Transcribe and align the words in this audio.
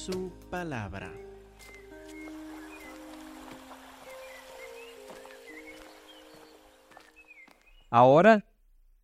su 0.00 0.32
palabra. 0.48 1.12
Ahora 7.90 8.46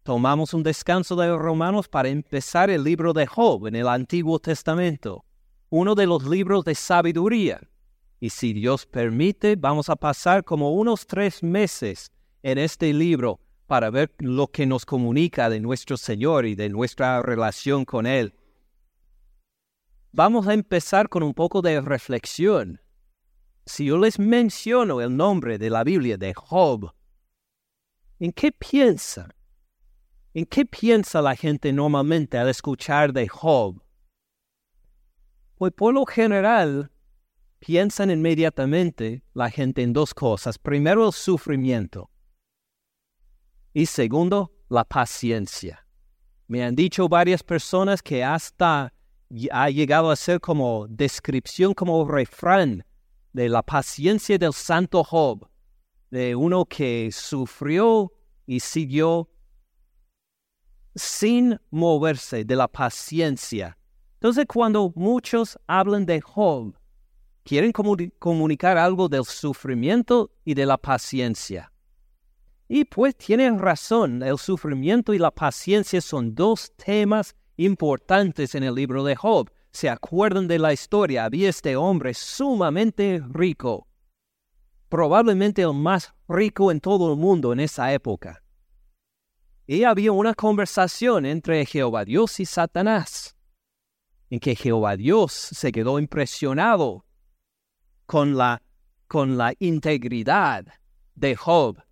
tomamos 0.03 0.55
un 0.55 0.63
descanso 0.63 1.15
de 1.17 1.29
los 1.29 1.39
romanos 1.39 1.89
para 1.89 2.09
empezar 2.09 2.71
el 2.71 2.83
libro 2.83 3.13
de 3.13 3.27
Job 3.27 3.67
en 3.67 3.77
el 3.77 3.89
Antiguo 3.89 4.39
Testamento, 4.39 5.25
uno 5.69 5.95
de 5.95 6.07
los 6.07 6.25
libros 6.25 6.65
de 6.65 6.75
sabiduría. 6.75 7.61
Y 8.19 8.31
si 8.31 8.55
Dios 8.55 8.87
permite, 8.87 9.57
vamos 9.57 9.91
a 9.91 9.97
pasar 9.97 10.45
como 10.45 10.73
unos 10.73 11.07
tres 11.07 11.43
meses 11.43 12.11
en 12.43 12.57
este 12.57 12.95
libro 12.95 13.41
para 13.67 13.91
ver 13.91 14.15
lo 14.19 14.47
que 14.47 14.65
nos 14.65 14.87
comunica 14.87 15.51
de 15.51 15.61
nuestro 15.61 15.99
Señor 15.99 16.47
y 16.47 16.55
de 16.55 16.71
nuestra 16.71 17.21
relación 17.21 17.85
con 17.85 18.07
Él. 18.07 18.33
Vamos 20.17 20.49
a 20.49 20.55
empezar 20.55 21.11
con 21.11 21.23
un 21.23 21.35
poco 21.35 21.61
de 21.61 21.79
reflexión. 21.79 22.81
Si 23.67 23.85
yo 23.85 23.99
les 23.99 24.19
menciono 24.19 25.03
el 25.03 25.15
nombre 25.15 25.59
de 25.59 25.69
la 25.69 25.85
Biblia 25.85 26.17
de 26.17 26.33
Job, 26.33 26.95
¿en 28.19 28.33
qué 28.33 28.51
piensa? 28.51 29.29
¿En 30.33 30.47
qué 30.47 30.65
piensa 30.65 31.21
la 31.21 31.37
gente 31.37 31.71
normalmente 31.71 32.39
al 32.39 32.49
escuchar 32.49 33.13
de 33.13 33.29
Job? 33.29 33.85
Pues 35.57 35.75
por 35.75 35.93
lo 35.93 36.07
general 36.07 36.91
piensan 37.59 38.11
inmediatamente 38.11 39.23
la 39.35 39.51
gente 39.51 39.83
en 39.83 39.93
dos 39.93 40.15
cosas. 40.15 40.59
Primero, 40.59 41.09
el 41.09 41.13
sufrimiento. 41.13 42.11
Y 43.75 43.85
segundo, 43.85 44.55
la 44.71 44.87
paciencia. 44.87 45.87
Me 46.47 46.65
han 46.65 46.75
dicho 46.75 47.07
varias 47.07 47.43
personas 47.43 48.03
que 48.03 48.25
hasta 48.25 48.95
ha 49.51 49.71
llegado 49.71 50.11
a 50.11 50.17
ser 50.17 50.41
como 50.41 50.87
descripción, 50.89 51.75
como 51.75 52.07
refrán 52.07 52.85
de 53.33 53.49
la 53.49 53.63
paciencia 53.63 54.39
del 54.39 54.53
santo 54.53 55.05
Job, 55.05 55.49
de 56.11 56.35
uno 56.35 56.65
que 56.65 57.11
sufrió 57.13 58.13
y 58.47 58.61
siguió 58.61 59.29
sin 60.95 61.61
moverse 61.71 62.45
de 62.45 62.57
la 62.57 62.69
paciencia. 62.69 63.77
Entonces 64.15 64.47
cuando 64.47 64.93
muchos 64.97 65.59
hablan 65.67 66.07
de 66.07 66.21
Job, 66.21 66.75
quieren 67.45 67.73
comunicar 67.73 68.79
algo 68.79 69.09
del 69.09 69.25
sufrimiento 69.25 70.31
y 70.45 70.55
de 70.55 70.67
la 70.67 70.79
paciencia. 70.79 71.73
Y 72.69 72.85
pues 72.85 73.17
tienen 73.17 73.59
razón, 73.59 74.23
el 74.23 74.39
sufrimiento 74.39 75.15
y 75.15 75.19
la 75.19 75.31
paciencia 75.31 76.01
son 76.01 76.35
dos 76.35 76.73
temas 76.77 77.37
importantes 77.57 78.55
en 78.55 78.63
el 78.63 78.75
libro 78.75 79.05
de 79.05 79.17
Job. 79.17 79.51
¿Se 79.71 79.89
acuerdan 79.89 80.49
de 80.49 80.59
la 80.59 80.73
historia? 80.73 81.25
Había 81.25 81.51
este 81.51 81.77
hombre 81.77 82.15
sumamente 82.15 83.23
rico, 83.29 83.87
probablemente 84.89 85.63
el 85.63 85.75
más 85.75 86.15
rico 86.29 86.71
en 86.71 86.81
todo 86.81 87.13
el 87.13 87.19
mundo 87.19 87.53
en 87.53 87.61
esa 87.61 87.93
época. 87.93 88.43
Y 89.67 89.83
había 89.83 90.13
una 90.13 90.35
conversación 90.35 91.27
entre 91.27 91.67
Jehová 91.67 92.05
Dios 92.05 92.39
y 92.41 92.47
Satanás, 92.47 93.37
en 94.31 94.39
que 94.39 94.55
Jehová 94.55 94.97
Dios 94.97 95.33
se 95.33 95.73
quedó 95.73 95.99
impresionado 95.99 97.05
con 98.07 98.37
la, 98.37 98.63
con 99.09 99.37
la 99.37 99.55
integridad 99.59 100.67
de 101.15 101.35
Job. 101.35 101.83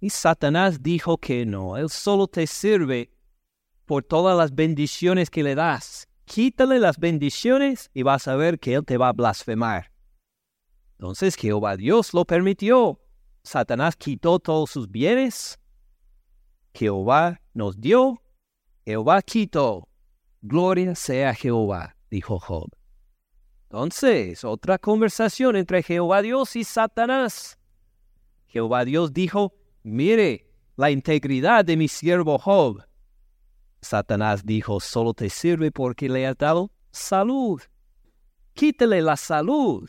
Y 0.00 0.10
Satanás 0.10 0.82
dijo 0.82 1.16
que 1.16 1.46
no, 1.46 1.76
él 1.78 1.88
solo 1.88 2.28
te 2.28 2.46
sirve 2.46 3.10
por 3.86 4.02
todas 4.02 4.36
las 4.36 4.54
bendiciones 4.54 5.30
que 5.30 5.42
le 5.42 5.54
das. 5.54 6.08
Quítale 6.26 6.78
las 6.80 6.98
bendiciones 6.98 7.90
y 7.94 8.02
vas 8.02 8.28
a 8.28 8.36
ver 8.36 8.58
que 8.58 8.74
él 8.74 8.84
te 8.84 8.98
va 8.98 9.08
a 9.08 9.12
blasfemar. 9.12 9.92
Entonces 10.98 11.36
Jehová 11.36 11.76
Dios 11.76 12.12
lo 12.12 12.24
permitió. 12.24 13.00
Satanás 13.44 13.96
quitó 13.96 14.40
todos 14.40 14.70
sus 14.70 14.90
bienes. 14.90 15.58
Jehová 16.74 17.40
nos 17.54 17.80
dio. 17.80 18.20
Jehová 18.84 19.22
quitó. 19.22 19.88
Gloria 20.42 20.94
sea 20.94 21.34
Jehová, 21.34 21.96
dijo 22.10 22.38
Job. 22.38 22.70
Entonces, 23.64 24.44
otra 24.44 24.78
conversación 24.78 25.56
entre 25.56 25.82
Jehová 25.82 26.22
Dios 26.22 26.56
y 26.56 26.64
Satanás. 26.64 27.58
Jehová 28.46 28.84
Dios 28.84 29.12
dijo, 29.12 29.54
mire 29.82 30.50
la 30.76 30.90
integridad 30.90 31.64
de 31.64 31.76
mi 31.76 31.88
siervo 31.88 32.38
Job. 32.38 32.82
Satanás 33.80 34.44
dijo, 34.44 34.80
solo 34.80 35.14
te 35.14 35.30
sirve 35.30 35.70
porque 35.70 36.08
le 36.08 36.26
has 36.26 36.36
dado 36.36 36.72
salud. 36.90 37.60
Quítele 38.54 39.02
la 39.02 39.16
salud 39.16 39.88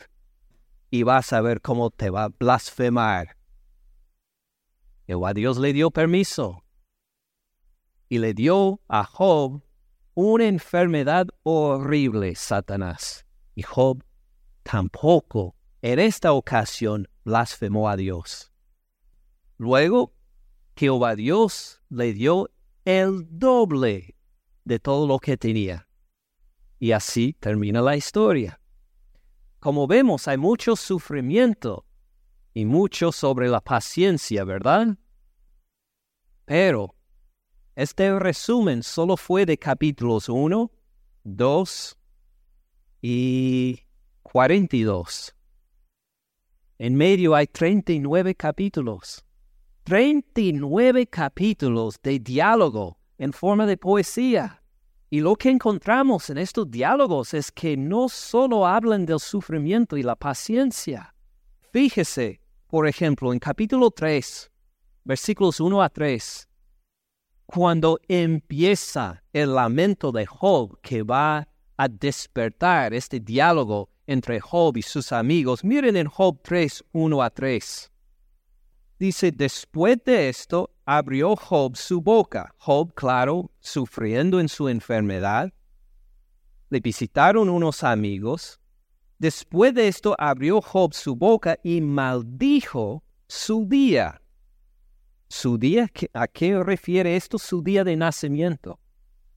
y 0.90 1.02
vas 1.02 1.32
a 1.32 1.40
ver 1.40 1.60
cómo 1.60 1.90
te 1.90 2.10
va 2.10 2.24
a 2.24 2.28
blasfemar. 2.28 3.36
Jehová 5.06 5.32
Dios 5.32 5.58
le 5.58 5.72
dio 5.72 5.90
permiso 5.90 6.64
y 8.08 8.18
le 8.18 8.34
dio 8.34 8.80
a 8.88 9.04
Job 9.04 9.62
una 10.14 10.46
enfermedad 10.46 11.28
horrible, 11.44 12.34
Satanás. 12.34 13.24
Y 13.54 13.62
Job 13.62 14.04
tampoco 14.62 15.56
en 15.80 15.98
esta 15.98 16.32
ocasión 16.32 17.08
blasfemó 17.24 17.88
a 17.88 17.96
Dios. 17.96 18.52
Luego, 19.56 20.14
Jehová 20.76 21.14
Dios 21.16 21.80
le 21.88 22.12
dio 22.12 22.50
el 22.88 23.26
doble 23.28 24.16
de 24.64 24.78
todo 24.78 25.06
lo 25.06 25.18
que 25.18 25.36
tenía. 25.36 25.86
Y 26.78 26.92
así 26.92 27.34
termina 27.34 27.82
la 27.82 27.96
historia. 27.96 28.62
Como 29.60 29.86
vemos, 29.86 30.26
hay 30.26 30.38
mucho 30.38 30.74
sufrimiento 30.74 31.84
y 32.54 32.64
mucho 32.64 33.12
sobre 33.12 33.50
la 33.50 33.60
paciencia, 33.60 34.42
¿verdad? 34.44 34.96
Pero 36.46 36.94
este 37.74 38.18
resumen 38.18 38.82
solo 38.82 39.18
fue 39.18 39.44
de 39.44 39.58
capítulos 39.58 40.30
1, 40.30 40.72
2 41.24 41.98
y 43.02 43.80
42. 44.22 45.36
En 46.78 46.94
medio 46.94 47.34
hay 47.34 47.48
39 47.48 48.34
capítulos. 48.34 49.27
39 49.88 51.06
capítulos 51.06 51.98
de 52.02 52.18
diálogo 52.18 52.98
en 53.16 53.32
forma 53.32 53.64
de 53.64 53.78
poesía. 53.78 54.62
Y 55.08 55.20
lo 55.20 55.34
que 55.34 55.48
encontramos 55.48 56.28
en 56.28 56.36
estos 56.36 56.70
diálogos 56.70 57.32
es 57.32 57.50
que 57.50 57.74
no 57.74 58.10
solo 58.10 58.66
hablan 58.66 59.06
del 59.06 59.18
sufrimiento 59.18 59.96
y 59.96 60.02
la 60.02 60.14
paciencia. 60.14 61.14
Fíjese, 61.72 62.42
por 62.66 62.86
ejemplo, 62.86 63.32
en 63.32 63.38
capítulo 63.38 63.90
3, 63.90 64.52
versículos 65.04 65.58
1 65.58 65.82
a 65.82 65.88
3, 65.88 66.46
cuando 67.46 67.98
empieza 68.08 69.24
el 69.32 69.54
lamento 69.54 70.12
de 70.12 70.26
Job 70.26 70.78
que 70.82 71.02
va 71.02 71.48
a 71.78 71.88
despertar 71.88 72.92
este 72.92 73.20
diálogo 73.20 73.88
entre 74.06 74.38
Job 74.38 74.76
y 74.76 74.82
sus 74.82 75.12
amigos. 75.12 75.64
Miren 75.64 75.96
en 75.96 76.08
Job 76.08 76.40
3, 76.42 76.84
1 76.92 77.22
a 77.22 77.30
3. 77.30 77.90
Dice, 78.98 79.30
después 79.30 79.98
de 80.04 80.28
esto 80.28 80.70
abrió 80.84 81.36
Job 81.36 81.76
su 81.76 82.00
boca. 82.00 82.54
Job, 82.58 82.92
claro, 82.94 83.50
sufriendo 83.60 84.40
en 84.40 84.48
su 84.48 84.68
enfermedad. 84.68 85.52
Le 86.70 86.80
visitaron 86.80 87.48
unos 87.48 87.84
amigos. 87.84 88.60
Después 89.18 89.74
de 89.74 89.88
esto 89.88 90.14
abrió 90.18 90.60
Job 90.60 90.94
su 90.94 91.14
boca 91.14 91.58
y 91.62 91.80
maldijo 91.80 93.04
su 93.26 93.66
día. 93.66 94.20
¿Su 95.28 95.58
día? 95.58 95.90
¿A 96.12 96.26
qué 96.26 96.62
refiere 96.62 97.14
esto? 97.14 97.38
Su 97.38 97.62
día 97.62 97.84
de 97.84 97.96
nacimiento 97.96 98.80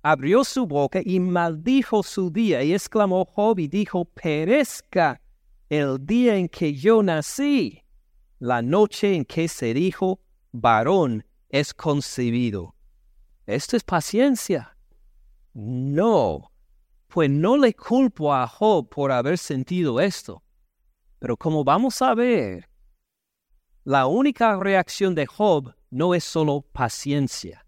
abrió 0.03 0.43
su 0.43 0.65
boca 0.65 1.01
y 1.03 1.19
maldijo 1.19 2.03
su 2.03 2.31
día, 2.31 2.63
y 2.63 2.73
exclamó 2.73 3.25
Job 3.25 3.59
y 3.59 3.67
dijo, 3.67 4.05
perezca 4.05 5.21
el 5.69 6.03
día 6.05 6.35
en 6.35 6.49
que 6.49 6.73
yo 6.73 7.03
nací, 7.03 7.80
la 8.41 8.61
noche 8.61 9.15
en 9.15 9.23
que 9.23 9.47
se 9.47 9.73
dijo, 9.73 10.19
varón 10.51 11.23
es 11.49 11.73
concebido. 11.73 12.75
¿Esto 13.45 13.77
es 13.77 13.83
paciencia? 13.83 14.75
No, 15.53 16.51
pues 17.07 17.29
no 17.29 17.57
le 17.57 17.73
culpo 17.73 18.33
a 18.33 18.47
Job 18.47 18.89
por 18.89 19.11
haber 19.11 19.37
sentido 19.37 19.99
esto. 19.99 20.43
Pero 21.19 21.37
como 21.37 21.63
vamos 21.63 22.01
a 22.01 22.15
ver, 22.15 22.67
la 23.83 24.07
única 24.07 24.57
reacción 24.57 25.13
de 25.13 25.27
Job 25.27 25.75
no 25.89 26.15
es 26.15 26.23
solo 26.23 26.61
paciencia 26.61 27.65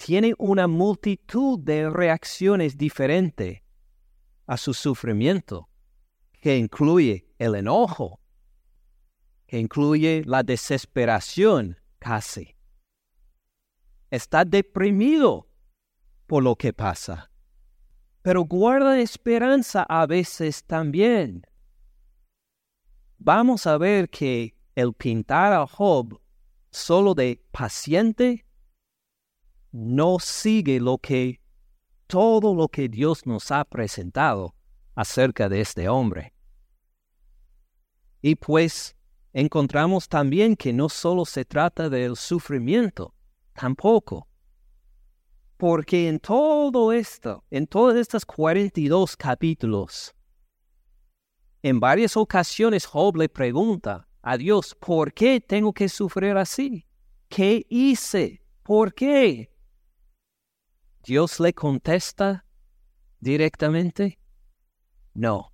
tiene 0.00 0.32
una 0.38 0.66
multitud 0.66 1.58
de 1.58 1.90
reacciones 1.90 2.78
diferentes 2.78 3.60
a 4.46 4.56
su 4.56 4.72
sufrimiento, 4.72 5.68
que 6.40 6.56
incluye 6.56 7.26
el 7.38 7.54
enojo, 7.54 8.19
incluye 9.58 10.22
la 10.24 10.42
desesperación 10.42 11.76
casi. 11.98 12.54
Está 14.10 14.44
deprimido 14.44 15.48
por 16.26 16.42
lo 16.42 16.56
que 16.56 16.72
pasa. 16.72 17.30
pero 18.22 18.44
guarda 18.44 19.00
esperanza 19.00 19.82
a 19.88 20.06
veces 20.06 20.62
también. 20.64 21.46
Vamos 23.18 23.66
a 23.66 23.78
ver 23.78 24.10
que 24.10 24.54
el 24.74 24.92
pintar 24.92 25.52
a 25.52 25.66
Job 25.66 26.20
solo 26.70 27.14
de 27.14 27.42
paciente 27.50 28.44
no 29.72 30.18
sigue 30.18 30.80
lo 30.80 30.98
que 30.98 31.40
todo 32.06 32.54
lo 32.54 32.68
que 32.68 32.88
Dios 32.88 33.24
nos 33.24 33.50
ha 33.50 33.64
presentado 33.64 34.54
acerca 34.94 35.48
de 35.48 35.60
este 35.60 35.88
hombre. 35.88 36.34
Y 38.20 38.34
pues 38.34 38.96
encontramos 39.32 40.08
también 40.08 40.56
que 40.56 40.72
no 40.72 40.88
solo 40.88 41.24
se 41.24 41.44
trata 41.44 41.88
del 41.88 42.16
sufrimiento, 42.16 43.14
tampoco. 43.54 44.26
Porque 45.56 46.08
en 46.08 46.18
todo 46.18 46.92
esto, 46.92 47.44
en 47.50 47.66
todos 47.66 47.94
estos 47.96 48.24
42 48.24 49.16
capítulos, 49.16 50.14
en 51.62 51.78
varias 51.78 52.16
ocasiones 52.16 52.86
Job 52.86 53.16
le 53.16 53.28
pregunta 53.28 54.08
a 54.22 54.36
Dios, 54.36 54.74
¿por 54.74 55.12
qué 55.12 55.40
tengo 55.40 55.72
que 55.72 55.88
sufrir 55.88 56.36
así? 56.36 56.86
¿Qué 57.28 57.66
hice? 57.68 58.42
¿Por 58.62 58.94
qué? 58.94 59.50
Dios 61.04 61.40
le 61.40 61.52
contesta 61.52 62.44
directamente, 63.20 64.18
no. 65.14 65.52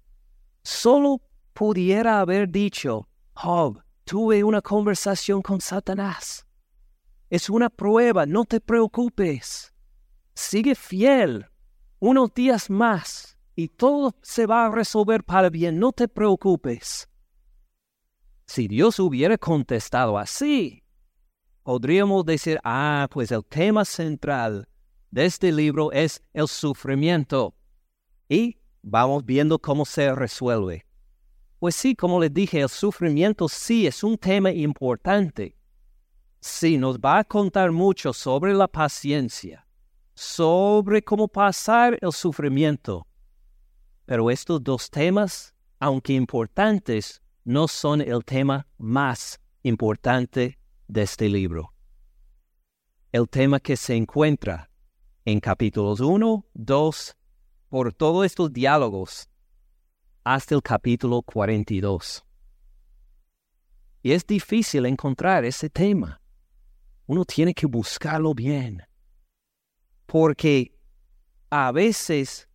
Solo 0.62 1.20
pudiera 1.52 2.20
haber 2.20 2.48
dicho, 2.48 3.08
Job, 3.36 3.82
tuve 4.04 4.42
una 4.42 4.62
conversación 4.62 5.42
con 5.42 5.60
Satanás. 5.60 6.46
Es 7.28 7.50
una 7.50 7.68
prueba, 7.68 8.24
no 8.24 8.46
te 8.46 8.60
preocupes. 8.60 9.74
Sigue 10.34 10.74
fiel 10.74 11.46
unos 11.98 12.32
días 12.32 12.70
más 12.70 13.36
y 13.54 13.68
todo 13.68 14.14
se 14.22 14.46
va 14.46 14.66
a 14.66 14.70
resolver 14.70 15.22
para 15.22 15.50
bien, 15.50 15.78
no 15.78 15.92
te 15.92 16.08
preocupes. 16.08 17.10
Si 18.46 18.68
Dios 18.68 18.98
hubiera 19.00 19.36
contestado 19.36 20.16
así, 20.16 20.82
podríamos 21.62 22.24
decir, 22.24 22.58
ah, 22.64 23.06
pues 23.10 23.30
el 23.32 23.44
tema 23.44 23.84
central 23.84 24.66
de 25.10 25.26
este 25.26 25.52
libro 25.52 25.92
es 25.92 26.22
el 26.32 26.48
sufrimiento. 26.48 27.54
Y 28.30 28.58
vamos 28.82 29.26
viendo 29.26 29.58
cómo 29.58 29.84
se 29.84 30.14
resuelve. 30.14 30.86
Pues 31.58 31.74
sí, 31.74 31.94
como 31.94 32.20
les 32.20 32.32
dije, 32.32 32.60
el 32.60 32.68
sufrimiento 32.68 33.48
sí 33.48 33.86
es 33.86 34.04
un 34.04 34.18
tema 34.18 34.50
importante. 34.52 35.56
Sí, 36.40 36.76
nos 36.76 36.98
va 36.98 37.18
a 37.18 37.24
contar 37.24 37.72
mucho 37.72 38.12
sobre 38.12 38.52
la 38.52 38.68
paciencia, 38.68 39.66
sobre 40.14 41.02
cómo 41.02 41.28
pasar 41.28 41.98
el 42.02 42.12
sufrimiento. 42.12 43.06
Pero 44.04 44.30
estos 44.30 44.62
dos 44.62 44.90
temas, 44.90 45.54
aunque 45.80 46.12
importantes, 46.12 47.22
no 47.44 47.66
son 47.66 48.00
el 48.00 48.24
tema 48.24 48.66
más 48.76 49.40
importante 49.62 50.58
de 50.88 51.02
este 51.02 51.28
libro. 51.28 51.72
El 53.12 53.28
tema 53.28 53.60
que 53.60 53.76
se 53.76 53.94
encuentra 53.94 54.70
en 55.24 55.40
capítulos 55.40 56.00
1, 56.00 56.44
2, 56.52 57.16
por 57.70 57.92
todos 57.94 58.26
estos 58.26 58.52
diálogos, 58.52 59.28
hasta 60.26 60.56
el 60.56 60.62
capítulo 60.62 61.22
42. 61.22 62.24
Y 64.02 64.10
es 64.10 64.26
difícil 64.26 64.84
encontrar 64.86 65.44
ese 65.44 65.70
tema. 65.70 66.20
Uno 67.06 67.24
tiene 67.24 67.54
que 67.54 67.64
buscarlo 67.64 68.34
bien. 68.34 68.82
Porque 70.04 70.76
a 71.48 71.70
veces 71.70 72.48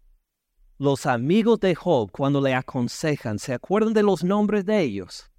los 0.80 1.06
amigos 1.06 1.62
de 1.62 1.74
Job, 1.74 2.12
cuando 2.12 2.42
le 2.42 2.54
aconsejan, 2.54 3.40
se 3.40 3.54
acuerdan 3.54 3.94
de 3.94 4.04
los 4.04 4.22
nombres 4.22 4.66
de 4.66 4.82
ellos. 4.82 5.32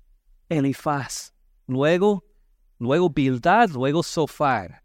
Elifaz, 0.48 1.34
luego, 1.66 2.24
luego 2.78 3.10
Bildad, 3.10 3.68
luego 3.68 4.02
Sofar. 4.02 4.82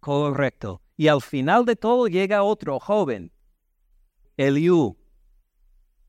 Correcto. 0.00 0.82
Y 0.96 1.06
al 1.06 1.22
final 1.22 1.64
de 1.64 1.76
todo 1.76 2.08
llega 2.08 2.42
otro 2.42 2.80
joven, 2.80 3.30
Eliú. 4.36 4.98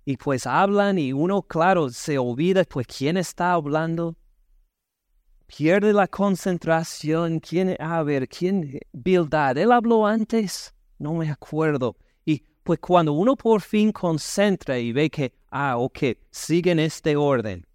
Y 0.09 0.17
pues 0.17 0.47
hablan 0.47 0.97
y 0.97 1.13
uno, 1.13 1.43
claro, 1.43 1.87
se 1.89 2.17
olvida, 2.17 2.63
pues, 2.63 2.87
¿quién 2.87 3.15
está 3.15 3.53
hablando? 3.53 4.15
Pierde 5.45 5.93
la 5.93 6.07
concentración. 6.07 7.39
¿Quién? 7.39 7.75
A 7.79 8.01
ver, 8.01 8.27
¿quién? 8.27 8.79
Bildad. 8.91 9.55
¿Él 9.59 9.71
habló 9.71 10.07
antes? 10.07 10.73
No 10.97 11.13
me 11.13 11.29
acuerdo. 11.29 11.95
Pues 12.63 12.79
cuando 12.79 13.13
uno 13.13 13.35
por 13.35 13.61
fin 13.61 13.91
concentra 13.91 14.79
y 14.79 14.91
ve 14.91 15.11
que, 15.11 15.31
ah, 15.51 15.77
ok, 15.77 15.99
siguen 16.31 16.79
este 16.79 17.15
orden. 17.15 17.67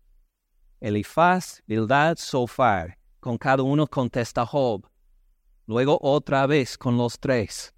Elifaz, 0.80 1.62
Bildad, 1.68 2.16
Sofar. 2.16 2.98
Con 3.20 3.38
cada 3.38 3.62
uno 3.62 3.86
contesta 3.86 4.44
Job. 4.44 4.88
Luego 5.68 6.00
otra 6.02 6.48
vez 6.48 6.76
con 6.76 6.96
los 6.96 7.16
tres. 7.16 7.72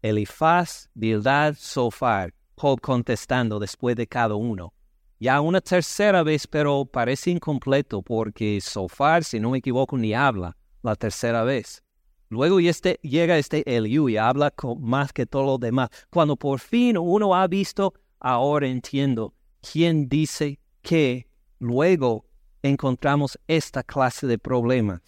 Elifaz, 0.00 0.88
Bildad, 0.94 1.56
Sofar. 1.58 2.37
Job 2.58 2.80
contestando 2.80 3.58
después 3.58 3.96
de 3.96 4.06
cada 4.06 4.34
uno. 4.34 4.74
Ya 5.20 5.40
una 5.40 5.60
tercera 5.60 6.22
vez, 6.22 6.46
pero 6.46 6.84
parece 6.84 7.30
incompleto 7.30 8.02
porque 8.02 8.60
Sofar, 8.60 9.24
si 9.24 9.40
no 9.40 9.50
me 9.50 9.58
equivoco, 9.58 9.96
ni 9.96 10.14
habla 10.14 10.56
la 10.82 10.94
tercera 10.94 11.42
vez. 11.44 11.82
Luego 12.28 12.60
este, 12.60 13.00
llega 13.02 13.38
este 13.38 13.64
Eliú 13.74 14.08
y 14.08 14.16
habla 14.16 14.50
con 14.50 14.82
más 14.82 15.12
que 15.12 15.26
todo 15.26 15.44
lo 15.44 15.58
demás. 15.58 15.88
Cuando 16.10 16.36
por 16.36 16.60
fin 16.60 16.98
uno 16.98 17.34
ha 17.34 17.46
visto, 17.46 17.94
ahora 18.20 18.68
entiendo 18.68 19.34
quién 19.60 20.08
dice 20.08 20.60
que 20.82 21.26
luego 21.58 22.26
encontramos 22.62 23.38
esta 23.46 23.82
clase 23.82 24.26
de 24.26 24.38
problemas. 24.38 25.00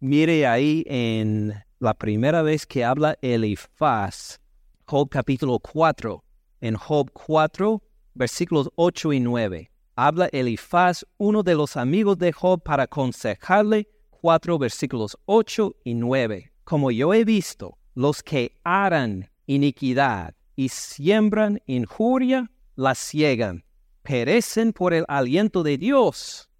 Mire 0.00 0.46
ahí 0.46 0.84
en 0.86 1.54
la 1.80 1.94
primera 1.94 2.42
vez 2.42 2.66
que 2.66 2.84
habla 2.84 3.18
Elifaz, 3.20 4.40
Job 4.86 5.08
capítulo 5.10 5.58
4. 5.58 6.24
En 6.60 6.76
Job 6.76 7.10
4, 7.12 7.82
versículos 8.14 8.70
8 8.76 9.12
y 9.12 9.20
9. 9.20 9.70
Habla 9.96 10.26
Elifaz, 10.32 11.04
uno 11.16 11.42
de 11.42 11.54
los 11.54 11.76
amigos 11.76 12.18
de 12.18 12.32
Job, 12.32 12.62
para 12.62 12.84
aconsejarle 12.84 13.88
4 14.10 14.58
versículos 14.58 15.16
8 15.26 15.76
y 15.84 15.94
9 15.94 16.52
como 16.68 16.90
yo 16.90 17.14
he 17.14 17.24
visto, 17.24 17.78
los 17.94 18.22
que 18.22 18.52
harán 18.62 19.30
iniquidad 19.46 20.34
y 20.54 20.68
siembran 20.68 21.62
injuria, 21.64 22.50
la 22.76 22.94
ciegan, 22.94 23.64
perecen 24.02 24.74
por 24.74 24.92
el 24.92 25.06
aliento 25.08 25.62
de 25.62 25.78
Dios 25.78 26.50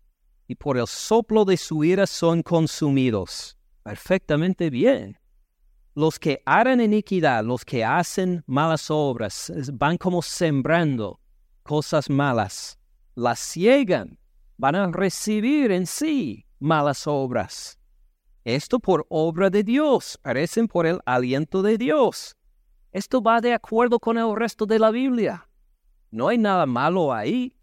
y 0.47 0.55
por 0.55 0.79
el 0.79 0.87
soplo 0.87 1.45
de 1.45 1.59
su 1.59 1.85
ira 1.85 2.07
son 2.07 2.43
consumidos. 2.43 3.59
Perfectamente 3.83 4.71
bien. 4.71 5.19
Los 5.99 6.21
que 6.21 6.41
harán 6.47 6.81
iniquidad, 6.81 7.43
los 7.43 7.65
que 7.65 7.85
hacen 7.85 8.45
malas 8.47 8.89
obras, 8.89 9.51
van 9.73 9.99
como 9.99 10.23
sembrando 10.23 11.19
cosas 11.65 12.09
malas, 12.09 12.79
las 13.17 13.41
ciegan, 13.41 14.17
van 14.57 14.77
a 14.77 14.93
recibir 14.93 15.73
en 15.73 15.87
sí 15.87 16.47
malas 16.61 17.09
obras. 17.09 17.81
Esto 18.45 18.79
por 18.79 19.07
obra 19.09 19.51
de 19.51 19.65
Dios, 19.65 20.17
parecen 20.23 20.69
por 20.69 20.87
el 20.87 21.01
aliento 21.05 21.63
de 21.63 21.77
Dios. 21.77 22.37
Esto 22.93 23.21
va 23.21 23.41
de 23.41 23.53
acuerdo 23.53 23.99
con 23.99 24.19
el 24.19 24.37
resto 24.37 24.67
de 24.67 24.79
la 24.79 24.93
Biblia. 24.93 25.49
No 26.13 26.29
hay 26.29 26.39
nada 26.39 26.65
malo 26.65 27.13
ahí. 27.13 27.57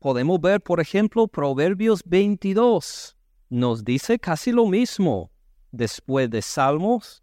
Podemos 0.00 0.40
ver, 0.40 0.60
por 0.60 0.80
ejemplo, 0.80 1.28
Proverbios 1.28 2.02
22. 2.04 3.16
Nos 3.50 3.84
dice 3.84 4.18
casi 4.18 4.50
lo 4.50 4.66
mismo. 4.66 5.30
Después 5.70 6.28
de 6.28 6.42
Salmos, 6.42 7.22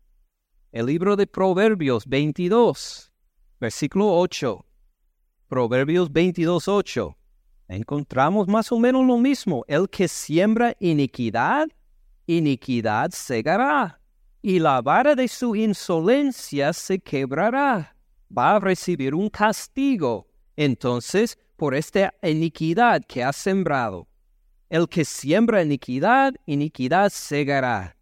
el 0.75 0.88
libro 0.88 1.15
de 1.15 1.25
Proverbios 1.25 2.05
22, 2.05 3.10
versículo 3.62 4.12
8. 4.20 4.65
Proverbios 5.48 6.12
22, 6.12 6.67
8. 6.67 7.17
Encontramos 7.70 8.50
más 8.50 8.74
o 8.74 8.77
menos 8.77 9.05
lo 9.05 9.17
mismo. 9.17 9.63
El 9.70 9.89
que 9.89 10.10
siembra 10.10 10.75
iniquidad 10.82 11.67
iniquidad 12.27 13.12
segará, 13.12 14.01
y 14.41 14.60
la 14.60 14.82
vara 14.82 15.15
de 15.15 15.29
su 15.29 15.55
insolencia 15.55 16.74
se 16.74 17.00
quebrará. 17.00 17.96
Va 18.38 18.58
a 18.58 18.60
recibir 18.60 19.15
un 19.15 19.29
castigo, 19.29 20.27
entonces, 20.58 21.38
por 21.55 21.74
esta 21.74 22.13
iniquidad 22.22 23.01
que 23.08 23.24
ha 23.24 23.32
sembrado. 23.32 24.10
El 24.67 24.89
que 24.89 25.05
siembra 25.05 25.63
iniquidad, 25.63 26.34
iniquidad 26.46 27.12
segará. 27.12 27.94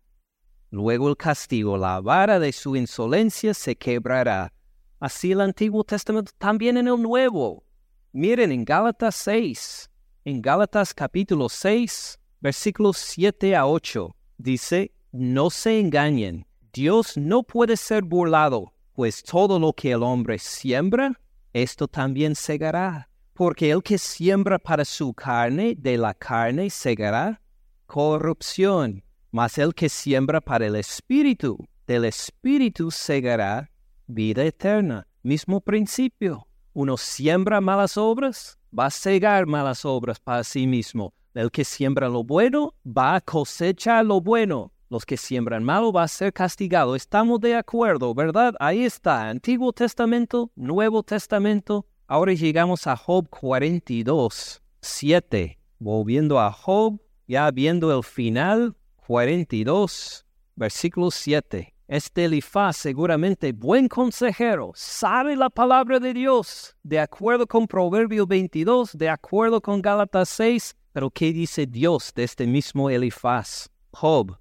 Luego 0.74 1.08
el 1.08 1.16
castigo, 1.16 1.78
la 1.78 2.02
vara 2.02 2.40
de 2.40 2.52
su 2.52 2.76
insolencia 2.76 3.54
se 3.54 3.76
quebrará. 3.76 4.52
Así 5.00 5.32
el 5.32 5.42
Antiguo 5.42 5.84
Testamento, 5.84 6.32
también 6.40 6.78
en 6.78 6.88
el 6.88 7.00
Nuevo. 7.00 7.64
Miren 8.12 8.52
en 8.52 8.66
Gálatas 8.66 9.14
6, 9.18 9.92
en 10.26 10.42
Gálatas 10.42 10.92
capítulo 10.92 11.48
6, 11.48 12.18
versículos 12.42 12.98
7 12.98 13.56
a 13.56 13.68
8, 13.68 14.16
dice, 14.40 14.92
no 15.12 15.52
se 15.52 15.80
engañen, 15.80 16.48
Dios 16.74 17.18
no 17.18 17.44
puede 17.44 17.78
ser 17.78 18.02
burlado, 18.02 18.74
Pues 18.94 19.22
todo 19.22 19.60
lo 19.60 19.74
que 19.74 19.92
el 19.92 20.02
hombre 20.02 20.40
siembra, 20.40 21.14
esto 21.54 21.88
también 21.88 22.34
segará. 22.34 23.08
Porque 23.36 23.70
el 23.70 23.84
que 23.84 24.00
siembra 24.00 24.58
para 24.58 24.86
su 24.86 25.14
carne, 25.14 25.76
de 25.78 26.00
la 26.00 26.16
carne 26.16 26.72
segará 26.72 27.40
corrupción. 27.86 29.04
Mas 29.34 29.58
el 29.58 29.74
que 29.74 29.90
siembra 29.90 30.40
para 30.42 30.68
el 30.68 30.76
espíritu, 30.76 31.58
del 31.88 32.06
espíritu 32.06 32.92
segará 32.92 33.72
vida 34.06 34.44
eterna. 34.44 35.08
Mismo 35.24 35.60
principio. 35.60 36.48
Uno 36.74 36.98
siembra 36.98 37.60
malas 37.60 37.98
obras, 37.98 38.60
va 38.78 38.86
a 38.86 38.92
cegar 38.92 39.48
malas 39.48 39.86
obras 39.86 40.20
para 40.20 40.44
sí 40.44 40.68
mismo. 40.68 41.16
El 41.34 41.50
que 41.50 41.66
siembra 41.66 42.10
lo 42.10 42.24
bueno, 42.24 42.76
va 42.86 43.16
a 43.16 43.22
cosechar 43.22 44.06
lo 44.06 44.22
bueno. 44.22 44.72
Los 44.88 45.04
que 45.04 45.18
siembran 45.18 45.64
malo 45.64 45.92
va 45.92 46.04
a 46.04 46.08
ser 46.08 46.32
castigado. 46.32 46.96
Estamos 46.96 47.40
de 47.40 47.56
acuerdo, 47.56 48.14
¿verdad? 48.14 48.54
Ahí 48.60 48.84
está, 48.84 49.30
Antiguo 49.30 49.74
Testamento, 49.74 50.52
Nuevo 50.56 51.02
Testamento. 51.02 51.88
Ahora 52.06 52.34
llegamos 52.34 52.86
a 52.86 52.96
Job 52.96 53.28
42, 53.30 54.62
7. 54.82 55.58
Volviendo 55.80 56.40
a 56.40 56.52
Job, 56.52 57.02
ya 57.28 57.50
viendo 57.50 57.98
el 57.98 58.04
final, 58.04 58.76
42, 59.06 60.26
versículo 60.56 61.12
7. 61.12 61.74
Este 61.90 62.26
Elifaz 62.26 62.78
seguramente 62.78 63.52
buen 63.52 63.90
consejero, 63.90 64.72
sabe 64.76 65.36
la 65.36 65.50
palabra 65.50 66.00
de 66.00 66.14
Dios, 66.14 66.76
de 66.84 67.00
acuerdo 67.00 67.46
con 67.46 67.68
Proverbio 67.68 68.26
22, 68.26 68.98
de 68.98 69.10
acuerdo 69.10 69.62
con 69.62 69.82
Gálatas 69.82 70.30
6, 70.30 70.76
pero 70.94 71.10
¿qué 71.10 71.34
dice 71.34 71.66
Dios 71.66 72.14
de 72.16 72.24
este 72.24 72.48
mismo 72.48 72.90
Elifaz? 72.90 73.70
Job 73.92 74.38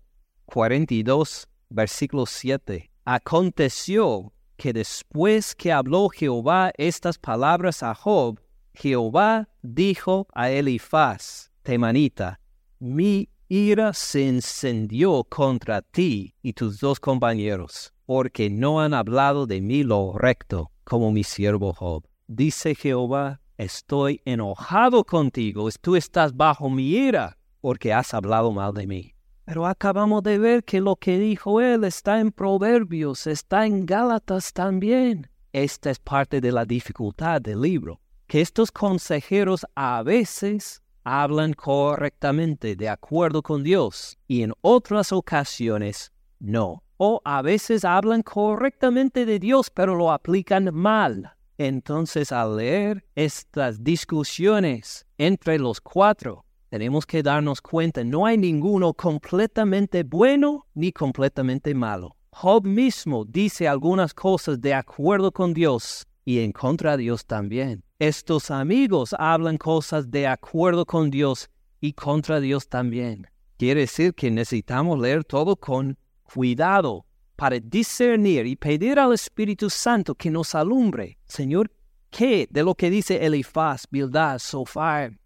42, 0.47 1.49
versículo 1.69 2.25
7. 2.25 2.89
Aconteció 3.05 4.33
que 4.57 4.73
después 4.73 5.57
que 5.57 5.73
habló 5.73 6.09
Jehová 6.09 6.71
estas 6.79 7.19
palabras 7.19 7.83
a 7.83 7.97
Job, 7.97 8.41
Jehová 8.75 9.49
dijo 9.61 10.29
a 10.33 10.51
Elifaz, 10.51 11.51
temanita, 11.65 12.39
mi 12.79 13.29
ira 13.53 13.93
se 13.93 14.27
encendió 14.29 15.25
contra 15.25 15.83
ti 15.83 16.35
y 16.41 16.55
tus 16.55 16.81
dos 16.81 16.99
compañeros, 16.99 17.93
porque 18.07 18.49
no 18.49 18.81
han 18.81 18.95
hablado 18.95 19.47
de 19.47 19.61
mí 19.61 19.83
lo 19.83 20.15
recto, 20.17 20.71
como 20.85 21.13
mi 21.13 21.23
siervo 21.23 21.75
Job. 21.75 22.03
Dice 22.27 22.75
Jehová, 22.75 23.43
estoy 23.59 24.23
enojado 24.25 25.05
contigo, 25.05 25.69
tú 25.83 25.97
estás 25.97 26.35
bajo 26.35 26.71
mi 26.71 26.93
ira, 26.93 27.37
porque 27.61 27.93
has 27.93 28.15
hablado 28.15 28.53
mal 28.53 28.73
de 28.73 28.87
mí. 28.87 29.15
Pero 29.45 29.67
acabamos 29.67 30.23
de 30.23 30.39
ver 30.39 30.65
que 30.65 30.81
lo 30.81 30.97
que 30.97 31.19
dijo 31.19 31.61
él 31.61 31.85
está 31.85 32.21
en 32.21 32.33
Proverbios, 32.33 33.27
está 33.27 33.67
en 33.67 33.85
Gálatas 33.85 34.55
también. 34.55 35.29
Esta 35.53 35.91
es 35.91 35.99
parte 35.99 36.41
de 36.41 36.53
la 36.53 36.65
dificultad 36.65 37.43
del 37.43 37.61
libro, 37.61 38.01
que 38.27 38.41
estos 38.41 38.73
consejeros 38.73 39.67
a 39.75 40.03
veces 40.03 40.82
hablan 41.05 41.53
correctamente 41.55 42.77
de 42.77 42.89
acuerdo 42.89 43.43
con 43.43 43.63
Dios 43.63 44.19
y 44.29 44.43
en 44.43 44.53
otras 44.61 45.13
ocasiones 45.13 46.13
no. 46.39 46.83
O 46.97 47.21
a 47.25 47.43
veces 47.43 47.85
hablan 47.85 48.23
correctamente 48.23 49.27
de 49.27 49.39
Dios 49.39 49.71
pero 49.71 49.95
lo 49.95 50.13
aplican 50.13 50.75
mal. 50.75 51.33
Entonces 51.59 52.33
al 52.33 52.57
leer 52.57 53.05
estas 53.15 53.83
discusiones 53.83 55.07
entre 55.19 55.59
los 55.59 55.81
cuatro, 55.81 56.45
tenemos 56.69 57.05
que 57.05 57.23
darnos 57.23 57.61
cuenta, 57.61 58.03
no 58.03 58.25
hay 58.25 58.39
ninguno 58.39 58.95
completamente 58.95 60.05
bueno 60.05 60.67
ni 60.75 60.91
completamente 60.91 61.75
malo. 61.75 62.17
Job 62.31 62.65
mismo 62.65 63.27
dice 63.27 63.69
algunas 63.69 64.15
cosas 64.15 64.61
de 64.61 64.73
acuerdo 64.73 65.33
con 65.33 65.53
Dios 65.53 66.07
y 66.25 66.39
en 66.41 66.53
contra 66.53 66.97
de 66.97 67.03
Dios 67.03 67.27
también. 67.27 67.85
Estos 68.03 68.51
amigos 68.51 69.15
hablan 69.17 69.59
cosas 69.59 70.11
de 70.11 70.27
acuerdo 70.27 70.85
con 70.85 71.09
Dios 71.09 71.49
y 71.81 71.93
contra 71.93 72.41
Dios 72.41 72.69
también. 72.69 73.29
Quiere 73.57 73.83
decir 73.83 74.13
que 74.13 74.29
necesitamos 74.29 74.99
leer 74.99 75.23
todo 75.23 75.55
con 75.55 75.97
cuidado 76.25 77.07
para 77.37 77.61
discernir 77.61 78.45
y 78.45 78.57
pedir 78.57 78.99
al 78.99 79.13
Espíritu 79.13 79.71
Santo 79.71 80.17
que 80.17 80.33
nos 80.33 80.57
alumbre. 80.57 81.17
Señor, 81.27 81.71
¿qué 82.11 82.49
de 82.51 82.65
lo 82.65 82.75
que 82.75 82.91
dice 82.91 83.25
Elifaz, 83.25 83.87
Bildad, 83.89 84.41
Sofar, 84.41 85.17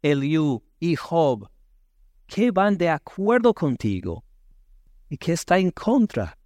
Eliú 0.00 0.62
y 0.80 0.96
Job, 0.96 1.50
qué 2.26 2.50
van 2.50 2.78
de 2.78 2.88
acuerdo 2.88 3.52
contigo 3.52 4.24
y 5.10 5.18
qué 5.18 5.34
está 5.34 5.58
en 5.58 5.70
contra 5.72 6.38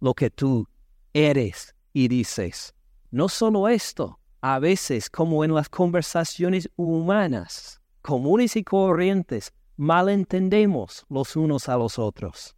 lo 0.00 0.14
que 0.14 0.30
tú 0.30 0.66
eres 1.12 1.74
y 1.92 2.08
dices? 2.08 2.74
No 3.10 3.28
solo 3.28 3.68
esto, 3.68 4.19
a 4.40 4.58
veces 4.58 5.10
como 5.10 5.44
en 5.44 5.54
las 5.54 5.68
conversaciones 5.68 6.70
humanas, 6.76 7.80
comunes 8.02 8.56
y 8.56 8.64
corrientes, 8.64 9.52
malentendemos 9.76 11.04
los 11.08 11.36
unos 11.36 11.68
a 11.68 11.76
los 11.76 11.98
otros. 11.98 12.56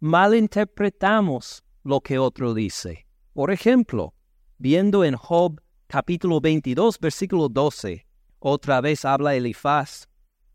Malinterpretamos 0.00 1.64
lo 1.84 2.00
que 2.00 2.18
otro 2.18 2.54
dice. 2.54 3.06
Por 3.32 3.50
ejemplo, 3.50 4.14
viendo 4.58 5.04
en 5.04 5.16
Job 5.16 5.60
capítulo 5.86 6.40
22, 6.40 6.98
versículo 6.98 7.48
12, 7.48 8.06
otra 8.38 8.80
vez 8.80 9.04
habla 9.04 9.34
Elifaz. 9.34 10.08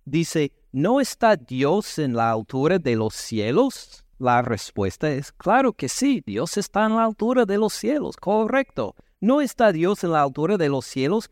Dice, 0.05 0.51
¿no 0.71 1.01
está 1.01 1.35
Dios 1.35 1.99
en 1.99 2.15
la 2.15 2.31
altura 2.31 2.79
de 2.79 2.95
los 2.95 3.13
cielos? 3.13 4.03
La 4.19 4.41
respuesta 4.41 5.11
es, 5.11 5.31
claro 5.31 5.73
que 5.73 5.89
sí, 5.89 6.23
Dios 6.25 6.57
está 6.57 6.85
en 6.85 6.95
la 6.95 7.05
altura 7.05 7.45
de 7.45 7.57
los 7.57 7.73
cielos, 7.73 8.15
correcto. 8.17 8.95
¿No 9.19 9.41
está 9.41 9.71
Dios 9.71 10.03
en 10.03 10.11
la 10.11 10.21
altura 10.21 10.57
de 10.57 10.69
los 10.69 10.85
cielos? 10.85 11.29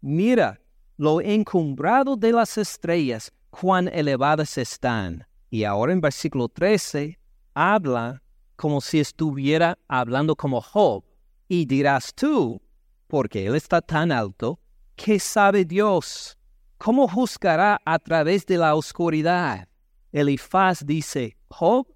Mira 0.00 0.60
lo 0.96 1.20
encumbrado 1.20 2.16
de 2.16 2.32
las 2.32 2.56
estrellas, 2.58 3.32
cuán 3.50 3.88
elevadas 3.88 4.56
están. 4.56 5.26
Y 5.50 5.64
ahora 5.64 5.92
en 5.92 6.00
versículo 6.00 6.48
13 6.48 7.18
habla 7.54 8.22
como 8.56 8.80
si 8.80 9.00
estuviera 9.00 9.78
hablando 9.88 10.34
como 10.36 10.60
Job. 10.60 11.04
Y 11.48 11.66
dirás 11.66 12.14
tú, 12.14 12.62
porque 13.08 13.46
él 13.46 13.56
está 13.56 13.82
tan 13.82 14.10
alto, 14.10 14.58
¿Qué 14.96 15.18
sabe 15.18 15.64
Dios? 15.64 16.38
¿Cómo 16.78 17.08
juzgará 17.08 17.80
a 17.84 17.98
través 17.98 18.46
de 18.46 18.56
la 18.56 18.74
oscuridad? 18.74 19.68
Elifaz 20.12 20.84
dice, 20.84 21.36
Job, 21.48 21.86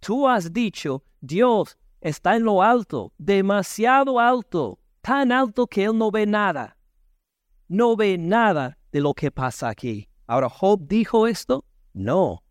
tú 0.00 0.26
has 0.26 0.52
dicho, 0.52 1.04
Dios 1.20 1.76
está 2.00 2.36
en 2.36 2.44
lo 2.44 2.62
alto, 2.62 3.12
demasiado 3.18 4.18
alto, 4.18 4.78
tan 5.00 5.32
alto 5.32 5.66
que 5.66 5.84
él 5.84 5.96
no 5.96 6.10
ve 6.10 6.26
nada. 6.26 6.76
No 7.68 7.96
ve 7.96 8.16
nada 8.18 8.78
de 8.92 9.00
lo 9.00 9.14
que 9.14 9.30
pasa 9.30 9.68
aquí. 9.68 10.08
Ahora, 10.26 10.48
¿Job 10.48 10.86
dijo 10.86 11.26
esto? 11.26 11.64
No, 11.92 12.42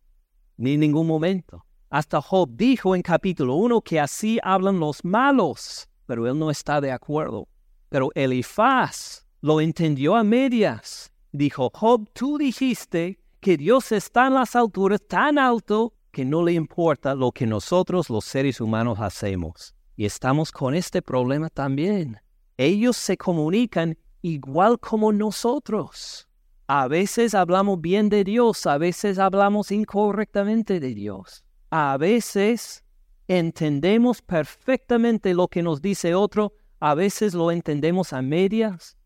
ni 0.57 0.73
en 0.73 0.81
ningún 0.81 1.07
momento. 1.07 1.65
Hasta 1.89 2.21
Job 2.21 2.49
dijo 2.53 2.95
en 2.95 3.01
capítulo 3.01 3.55
1 3.55 3.81
que 3.81 3.99
así 3.99 4.39
hablan 4.43 4.79
los 4.79 5.05
malos, 5.05 5.87
pero 6.05 6.27
él 6.27 6.37
no 6.37 6.51
está 6.51 6.81
de 6.81 6.91
acuerdo. 6.91 7.47
Pero 7.89 8.09
Elifaz 8.13 9.25
lo 9.41 9.61
entendió 9.61 10.15
a 10.15 10.23
medias. 10.23 11.11
Dijo, 11.31 11.71
Job, 11.73 12.09
tú 12.13 12.37
dijiste 12.37 13.19
que 13.39 13.55
Dios 13.55 13.91
está 13.91 14.27
en 14.27 14.33
las 14.33 14.55
alturas 14.55 15.01
tan 15.07 15.37
alto 15.37 15.93
que 16.17 16.25
no 16.25 16.43
le 16.43 16.53
importa 16.53 17.13
lo 17.13 17.31
que 17.31 17.45
nosotros 17.45 18.09
los 18.09 18.25
seres 18.25 18.59
humanos 18.59 18.97
hacemos. 18.99 19.75
Y 19.95 20.05
estamos 20.05 20.51
con 20.51 20.73
este 20.73 21.03
problema 21.03 21.47
también. 21.47 22.19
Ellos 22.57 22.97
se 22.97 23.17
comunican 23.17 23.99
igual 24.23 24.79
como 24.79 25.11
nosotros. 25.11 26.27
A 26.65 26.87
veces 26.87 27.35
hablamos 27.35 27.79
bien 27.81 28.09
de 28.09 28.23
Dios, 28.23 28.65
a 28.65 28.79
veces 28.79 29.19
hablamos 29.19 29.71
incorrectamente 29.71 30.79
de 30.79 30.95
Dios. 30.95 31.45
A 31.69 31.95
veces 31.97 32.83
entendemos 33.27 34.23
perfectamente 34.23 35.35
lo 35.35 35.47
que 35.47 35.61
nos 35.61 35.83
dice 35.83 36.15
otro, 36.15 36.53
a 36.79 36.95
veces 36.95 37.35
lo 37.35 37.51
entendemos 37.51 38.11
a 38.11 38.23
medias 38.23 38.97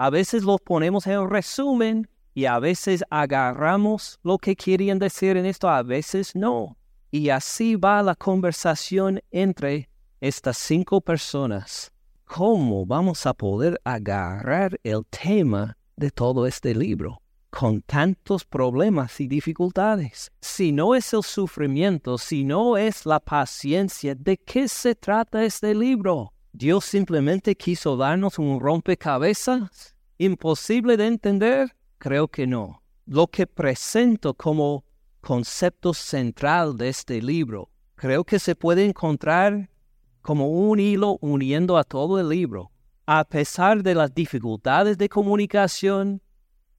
a 0.00 0.08
veces 0.08 0.44
los 0.44 0.62
ponemos 0.62 1.06
en 1.06 1.28
resumen 1.28 2.08
y 2.34 2.44
a 2.44 2.58
veces 2.58 3.04
agarramos 3.10 4.18
lo 4.22 4.38
que 4.38 4.56
querían 4.56 4.98
decir 4.98 5.36
en 5.36 5.46
esto, 5.46 5.68
a 5.68 5.82
veces 5.82 6.34
no. 6.34 6.76
Y 7.10 7.30
así 7.30 7.76
va 7.76 8.02
la 8.02 8.14
conversación 8.14 9.20
entre 9.30 9.88
estas 10.20 10.58
cinco 10.58 11.00
personas. 11.00 11.92
¿Cómo 12.24 12.86
vamos 12.86 13.26
a 13.26 13.34
poder 13.34 13.80
agarrar 13.84 14.78
el 14.84 15.04
tema 15.06 15.76
de 15.96 16.10
todo 16.10 16.46
este 16.46 16.74
libro? 16.74 17.20
con 17.50 17.82
tantos 17.82 18.44
problemas 18.44 19.20
y 19.20 19.26
dificultades. 19.26 20.30
Si 20.40 20.72
no 20.72 20.94
es 20.94 21.12
el 21.12 21.22
sufrimiento, 21.22 22.16
si 22.16 22.44
no 22.44 22.76
es 22.76 23.04
la 23.04 23.20
paciencia, 23.20 24.14
¿de 24.14 24.38
qué 24.38 24.68
se 24.68 24.94
trata 24.94 25.44
este 25.44 25.74
libro? 25.74 26.32
Dios 26.52 26.84
simplemente 26.84 27.56
quiso 27.56 27.96
darnos 27.96 28.38
un 28.38 28.60
rompecabezas. 28.60 29.94
¿Imposible 30.18 30.96
de 30.96 31.06
entender? 31.06 31.76
Creo 32.00 32.28
que 32.28 32.46
no. 32.46 32.82
Lo 33.04 33.26
que 33.26 33.46
presento 33.46 34.32
como 34.32 34.86
concepto 35.20 35.92
central 35.92 36.78
de 36.78 36.88
este 36.88 37.20
libro, 37.20 37.68
creo 37.94 38.24
que 38.24 38.38
se 38.38 38.56
puede 38.56 38.86
encontrar 38.86 39.68
como 40.22 40.48
un 40.48 40.80
hilo 40.80 41.18
uniendo 41.20 41.76
a 41.76 41.84
todo 41.84 42.18
el 42.18 42.30
libro. 42.30 42.72
A 43.04 43.22
pesar 43.24 43.82
de 43.82 43.94
las 43.94 44.14
dificultades 44.14 44.96
de 44.96 45.10
comunicación, 45.10 46.22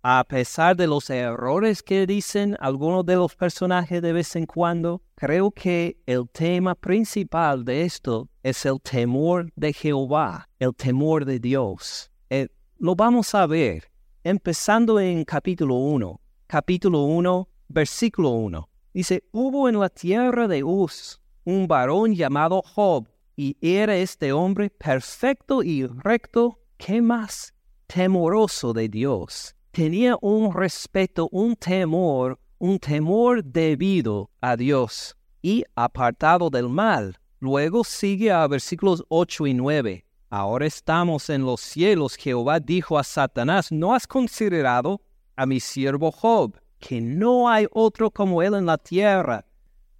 a 0.01 0.23
pesar 0.23 0.75
de 0.75 0.87
los 0.87 1.07
errores 1.11 1.83
que 1.83 2.07
dicen 2.07 2.57
algunos 2.59 3.05
de 3.05 3.17
los 3.17 3.35
personajes 3.35 4.01
de 4.01 4.13
vez 4.13 4.35
en 4.35 4.47
cuando, 4.47 5.03
creo 5.13 5.51
que 5.51 5.97
el 6.07 6.27
tema 6.31 6.73
principal 6.73 7.63
de 7.63 7.83
esto 7.83 8.27
es 8.41 8.65
el 8.65 8.81
temor 8.81 9.51
de 9.55 9.71
Jehová, 9.71 10.49
el 10.57 10.73
temor 10.73 11.25
de 11.25 11.37
Dios. 11.37 12.09
Eh, 12.31 12.47
lo 12.79 12.95
vamos 12.95 13.35
a 13.35 13.45
ver 13.45 13.90
empezando 14.23 14.99
en 14.99 15.23
capítulo 15.25 15.75
1. 15.75 16.21
Capítulo 16.47 17.03
1, 17.03 17.49
versículo 17.67 18.29
1. 18.31 18.69
Dice, 18.93 19.23
hubo 19.31 19.69
en 19.69 19.79
la 19.79 19.89
tierra 19.89 20.47
de 20.47 20.63
Uz 20.63 21.21
un 21.43 21.67
varón 21.67 22.13
llamado 22.13 22.61
Job, 22.61 23.07
y 23.35 23.57
era 23.61 23.95
este 23.95 24.33
hombre 24.33 24.69
perfecto 24.69 25.63
y 25.63 25.87
recto, 25.87 26.59
¿qué 26.77 27.01
más? 27.01 27.53
Temoroso 27.87 28.73
de 28.73 28.89
Dios 28.89 29.55
tenía 29.71 30.17
un 30.21 30.53
respeto, 30.53 31.29
un 31.31 31.55
temor, 31.55 32.39
un 32.59 32.77
temor 32.77 33.43
debido 33.43 34.29
a 34.41 34.55
Dios 34.55 35.17
y 35.41 35.63
apartado 35.75 36.49
del 36.49 36.69
mal. 36.69 37.17
Luego 37.39 37.83
sigue 37.83 38.31
a 38.31 38.45
versículos 38.47 39.03
8 39.07 39.47
y 39.47 39.53
9. 39.53 40.05
Ahora 40.33 40.65
estamos 40.65 41.29
en 41.29 41.43
los 41.43 41.59
cielos. 41.59 42.15
Jehová 42.15 42.61
dijo 42.61 42.97
a 42.97 43.03
Satanás, 43.03 43.69
¿no 43.69 43.93
has 43.93 44.07
considerado 44.07 45.01
a 45.35 45.45
mi 45.45 45.59
siervo 45.59 46.09
Job, 46.09 46.57
que 46.79 47.01
no 47.01 47.49
hay 47.49 47.67
otro 47.73 48.09
como 48.09 48.41
él 48.41 48.53
en 48.53 48.65
la 48.65 48.77
tierra, 48.77 49.45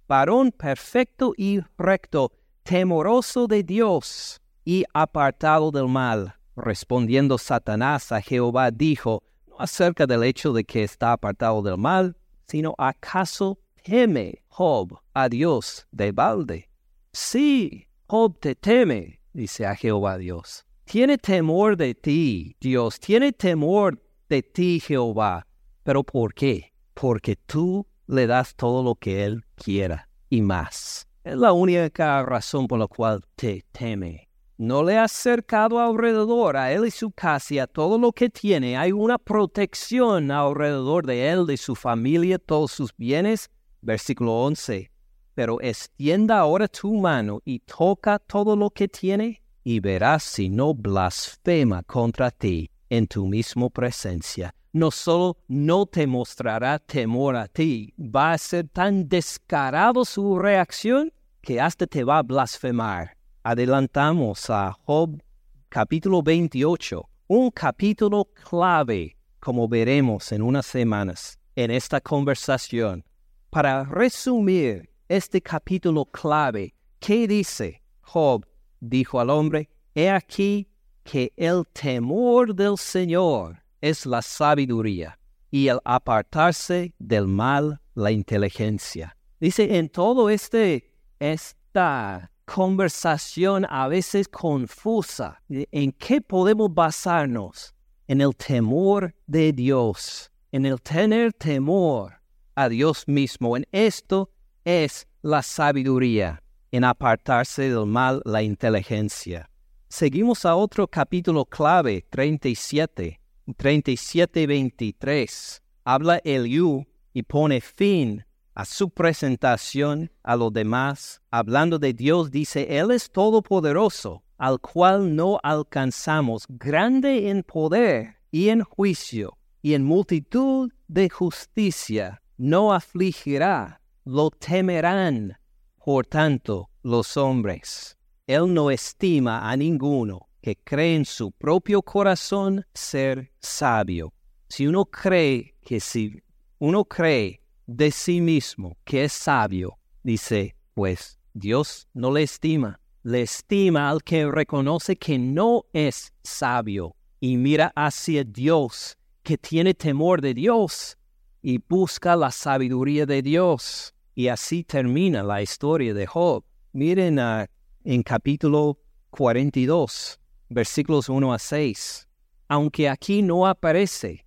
varón 0.08 0.50
perfecto 0.50 1.34
y 1.36 1.60
recto, 1.76 2.32
temoroso 2.62 3.46
de 3.46 3.62
Dios 3.62 4.40
y 4.64 4.86
apartado 4.94 5.70
del 5.70 5.86
mal? 5.86 6.34
Respondiendo 6.56 7.36
Satanás 7.36 8.10
a 8.10 8.22
Jehová, 8.22 8.70
dijo, 8.70 9.22
acerca 9.58 10.06
del 10.06 10.24
hecho 10.24 10.54
de 10.54 10.64
que 10.64 10.82
está 10.82 11.12
apartado 11.12 11.60
del 11.60 11.76
mal, 11.76 12.16
sino 12.46 12.74
acaso 12.78 13.58
teme 13.84 14.42
Job 14.48 14.98
a 15.12 15.28
Dios 15.28 15.86
de 15.90 16.10
balde. 16.10 16.70
Sí, 17.12 17.86
Job 18.06 18.38
te 18.40 18.54
teme, 18.54 19.20
dice 19.32 19.66
a 19.66 19.74
Jehová 19.74 20.18
Dios. 20.18 20.64
Tiene 20.84 21.18
temor 21.18 21.76
de 21.76 21.94
ti, 21.94 22.56
Dios, 22.60 22.98
tiene 23.00 23.32
temor 23.32 24.02
de 24.28 24.42
ti, 24.42 24.80
Jehová. 24.80 25.46
¿Pero 25.82 26.02
por 26.02 26.34
qué? 26.34 26.72
Porque 26.94 27.36
tú 27.36 27.86
le 28.06 28.26
das 28.26 28.54
todo 28.54 28.82
lo 28.82 28.94
que 28.94 29.24
él 29.24 29.44
quiera 29.54 30.08
y 30.28 30.42
más. 30.42 31.06
Es 31.24 31.36
la 31.36 31.52
única 31.52 32.22
razón 32.24 32.66
por 32.66 32.78
la 32.78 32.86
cual 32.86 33.24
te 33.36 33.64
teme 33.72 34.28
no 34.62 34.84
le 34.84 34.96
ha 34.96 35.08
cercado 35.08 35.80
alrededor 35.80 36.56
a 36.56 36.70
él 36.70 36.86
y 36.86 36.92
su 36.92 37.10
casa 37.10 37.54
y 37.54 37.58
a 37.58 37.66
todo 37.66 37.98
lo 37.98 38.12
que 38.12 38.30
tiene. 38.30 38.76
Hay 38.76 38.92
una 38.92 39.18
protección 39.18 40.30
alrededor 40.30 41.04
de 41.04 41.30
él, 41.30 41.46
de 41.46 41.56
su 41.56 41.74
familia, 41.74 42.38
todos 42.38 42.70
sus 42.70 42.96
bienes. 42.96 43.50
Versículo 43.80 44.34
11. 44.44 44.91
Pero 45.34 45.60
extienda 45.60 46.38
ahora 46.38 46.68
tu 46.68 46.92
mano 46.94 47.40
y 47.44 47.60
toca 47.60 48.18
todo 48.18 48.54
lo 48.56 48.70
que 48.70 48.88
tiene 48.88 49.42
y 49.64 49.80
verás 49.80 50.22
si 50.22 50.48
no 50.48 50.74
blasfema 50.74 51.82
contra 51.84 52.30
ti 52.30 52.70
en 52.90 53.06
tu 53.06 53.26
misma 53.26 53.70
presencia. 53.70 54.54
No 54.72 54.90
solo 54.90 55.36
no 55.48 55.86
te 55.86 56.06
mostrará 56.06 56.78
temor 56.78 57.36
a 57.36 57.46
ti, 57.46 57.92
va 57.98 58.32
a 58.32 58.38
ser 58.38 58.68
tan 58.68 59.08
descarado 59.08 60.04
su 60.04 60.38
reacción 60.38 61.12
que 61.40 61.60
hasta 61.60 61.86
te 61.86 62.04
va 62.04 62.18
a 62.18 62.22
blasfemar 62.22 63.16
adelantamos 63.42 64.48
a 64.50 64.72
Job 64.84 65.20
capítulo 65.68 66.22
28, 66.22 67.08
un 67.26 67.50
capítulo 67.50 68.26
clave, 68.26 69.16
como 69.40 69.66
veremos 69.66 70.30
en 70.30 70.42
unas 70.42 70.66
semanas 70.66 71.38
en 71.56 71.70
esta 71.70 72.00
conversación. 72.00 73.04
Para 73.50 73.84
resumir 73.84 74.90
este 75.16 75.42
capítulo 75.42 76.06
clave, 76.06 76.74
¿qué 76.98 77.28
dice 77.28 77.82
Job? 78.00 78.46
Dijo 78.80 79.20
al 79.20 79.28
hombre, 79.28 79.68
he 79.94 80.08
aquí 80.08 80.70
que 81.04 81.34
el 81.36 81.66
temor 81.74 82.54
del 82.54 82.78
Señor 82.78 83.62
es 83.82 84.06
la 84.06 84.22
sabiduría 84.22 85.18
y 85.50 85.68
el 85.68 85.80
apartarse 85.84 86.94
del 86.98 87.26
mal 87.26 87.78
la 87.94 88.10
inteligencia. 88.10 89.14
Dice, 89.38 89.76
en 89.76 89.90
todo 89.90 90.30
este 90.30 90.90
está 91.20 92.30
conversación 92.46 93.66
a 93.68 93.88
veces 93.88 94.28
confusa. 94.28 95.42
¿En 95.50 95.92
qué 95.92 96.22
podemos 96.22 96.72
basarnos? 96.72 97.74
En 98.08 98.22
el 98.22 98.34
temor 98.34 99.14
de 99.26 99.52
Dios, 99.52 100.32
en 100.52 100.64
el 100.64 100.80
tener 100.80 101.34
temor 101.34 102.14
a 102.54 102.70
Dios 102.70 103.06
mismo. 103.06 103.58
En 103.58 103.66
esto 103.72 104.30
es 104.64 105.06
la 105.22 105.42
sabiduría, 105.42 106.42
en 106.70 106.84
apartarse 106.84 107.68
del 107.68 107.86
mal 107.86 108.22
la 108.24 108.42
inteligencia. 108.42 109.50
Seguimos 109.88 110.44
a 110.44 110.56
otro 110.56 110.88
capítulo 110.88 111.44
clave, 111.44 112.06
37, 112.10 113.20
37-23. 113.46 115.60
Habla 115.84 116.20
Eliú 116.24 116.86
y 117.12 117.22
pone 117.22 117.60
fin 117.60 118.24
a 118.54 118.64
su 118.64 118.90
presentación 118.90 120.10
a 120.22 120.36
los 120.36 120.52
demás, 120.52 121.20
hablando 121.30 121.78
de 121.78 121.92
Dios, 121.92 122.30
dice, 122.30 122.78
Él 122.78 122.90
es 122.90 123.10
todopoderoso, 123.10 124.22
al 124.38 124.60
cual 124.60 125.14
no 125.14 125.38
alcanzamos, 125.42 126.46
grande 126.48 127.30
en 127.30 127.42
poder 127.42 128.16
y 128.30 128.48
en 128.48 128.62
juicio, 128.62 129.38
y 129.62 129.74
en 129.74 129.84
multitud 129.84 130.70
de 130.88 131.08
justicia, 131.08 132.22
no 132.36 132.72
afligirá, 132.72 133.80
lo 134.04 134.30
temerán, 134.30 135.38
por 135.84 136.06
tanto, 136.06 136.70
los 136.82 137.16
hombres. 137.16 137.96
Él 138.26 138.52
no 138.52 138.70
estima 138.70 139.50
a 139.50 139.56
ninguno 139.56 140.28
que 140.40 140.56
cree 140.56 140.96
en 140.96 141.04
su 141.04 141.30
propio 141.30 141.82
corazón 141.82 142.64
ser 142.74 143.32
sabio. 143.40 144.12
Si 144.48 144.66
uno 144.66 144.84
cree 144.84 145.54
que 145.62 145.80
si 145.80 146.20
uno 146.58 146.84
cree 146.84 147.40
de 147.66 147.90
sí 147.90 148.20
mismo, 148.20 148.76
que 148.84 149.04
es 149.04 149.12
sabio, 149.12 149.78
dice, 150.02 150.56
pues 150.74 151.18
Dios 151.32 151.88
no 151.94 152.12
le 152.12 152.24
estima, 152.24 152.80
le 153.02 153.22
estima 153.22 153.88
al 153.88 154.02
que 154.02 154.30
reconoce 154.30 154.96
que 154.96 155.18
no 155.18 155.64
es 155.72 156.12
sabio 156.22 156.96
y 157.20 157.36
mira 157.36 157.72
hacia 157.76 158.24
Dios, 158.24 158.98
que 159.22 159.38
tiene 159.38 159.74
temor 159.74 160.20
de 160.20 160.34
Dios 160.34 160.98
y 161.42 161.58
busca 161.58 162.14
la 162.16 162.30
sabiduría 162.30 163.04
de 163.04 163.20
Dios. 163.20 163.92
Y 164.14 164.28
así 164.28 164.62
termina 164.62 165.22
la 165.22 165.42
historia 165.42 165.92
de 165.92 166.06
Job. 166.06 166.44
Miren 166.72 167.18
uh, 167.18 167.46
en 167.84 168.02
capítulo 168.02 168.78
42, 169.10 170.20
versículos 170.48 171.08
1 171.08 171.32
a 171.34 171.38
6. 171.38 172.08
Aunque 172.48 172.88
aquí 172.88 173.22
no 173.22 173.46
aparece 173.46 174.24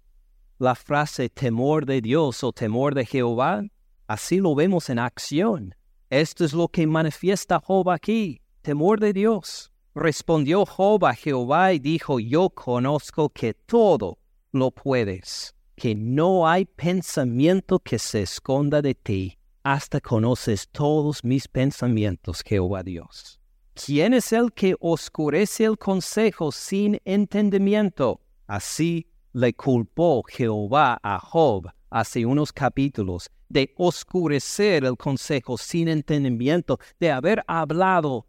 la 0.60 0.76
frase 0.76 1.30
temor 1.30 1.86
de 1.86 2.02
Dios 2.02 2.44
o 2.44 2.52
temor 2.52 2.94
de 2.96 3.06
Jehová, 3.06 3.64
así 4.08 4.38
lo 4.38 4.56
vemos 4.56 4.90
en 4.90 5.00
acción. 5.00 5.76
Esto 6.10 6.46
es 6.46 6.54
lo 6.54 6.68
que 6.68 6.86
manifiesta 6.86 7.60
Job 7.60 7.90
aquí, 7.90 8.42
temor 8.62 9.00
de 9.00 9.14
Dios. 9.14 9.72
Respondió 9.94 10.66
Job 10.66 11.06
a 11.06 11.14
Jehová 11.14 11.74
y 11.74 11.80
dijo, 11.80 12.20
yo 12.20 12.50
conozco 12.50 13.30
que 13.30 13.54
todo 13.54 14.18
lo 14.52 14.72
puedes, 14.72 15.56
que 15.76 15.96
no 15.96 16.48
hay 16.48 16.66
pensamiento 16.66 17.80
que 17.80 18.00
se 18.00 18.22
esconda 18.22 18.82
de 18.82 18.96
ti, 18.96 19.38
hasta 19.64 20.00
conoces 20.00 20.70
todos 20.70 21.24
mis 21.24 21.48
pensamientos, 21.48 22.42
Jehová 22.46 22.84
Dios. 22.84 23.40
¿Quién 23.74 24.14
es 24.14 24.32
el 24.32 24.54
que 24.54 24.76
oscurece 24.80 25.66
el 25.66 25.78
consejo 25.78 26.52
sin 26.52 27.00
entendimiento? 27.04 28.22
Así 28.48 29.08
le 29.34 29.54
culpó 29.54 30.24
Jehová 30.24 30.98
a 31.04 31.20
Job 31.20 31.70
hace 31.90 32.26
unos 32.26 32.54
capítulos 32.54 33.30
de 33.50 33.74
oscurecer 33.78 34.86
el 34.86 34.98
consejo 34.98 35.58
sin 35.58 35.88
entendimiento, 35.88 36.80
de 37.00 37.12
haber 37.12 37.44
hablado 37.48 38.28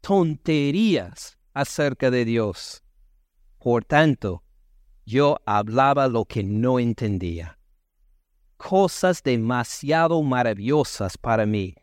tonterías 0.00 1.36
acerca 1.52 2.10
de 2.10 2.24
Dios. 2.24 2.82
Por 3.58 3.84
tanto, 3.84 4.42
yo 5.06 5.38
hablaba 5.46 6.08
lo 6.08 6.26
que 6.26 6.44
no 6.44 6.78
entendía. 6.78 7.58
Cosas 8.58 9.22
demasiado 9.22 10.22
maravillosas 10.22 11.16
para 11.16 11.46
mí 11.46 11.74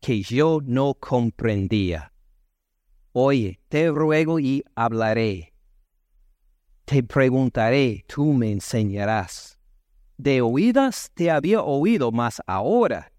que 0.00 0.22
yo 0.22 0.60
no 0.64 0.94
comprendía. 0.94 2.12
Oye, 3.12 3.60
te 3.68 3.90
ruego 3.90 4.40
y 4.40 4.64
hablaré 4.74 5.52
te 6.86 7.02
preguntaré, 7.02 8.04
tú 8.06 8.32
me 8.32 8.52
enseñarás. 8.52 9.58
De 10.16 10.40
oídas 10.40 11.10
te 11.14 11.32
había 11.32 11.60
oído, 11.60 12.12
mas 12.12 12.40
ahora 12.46 13.12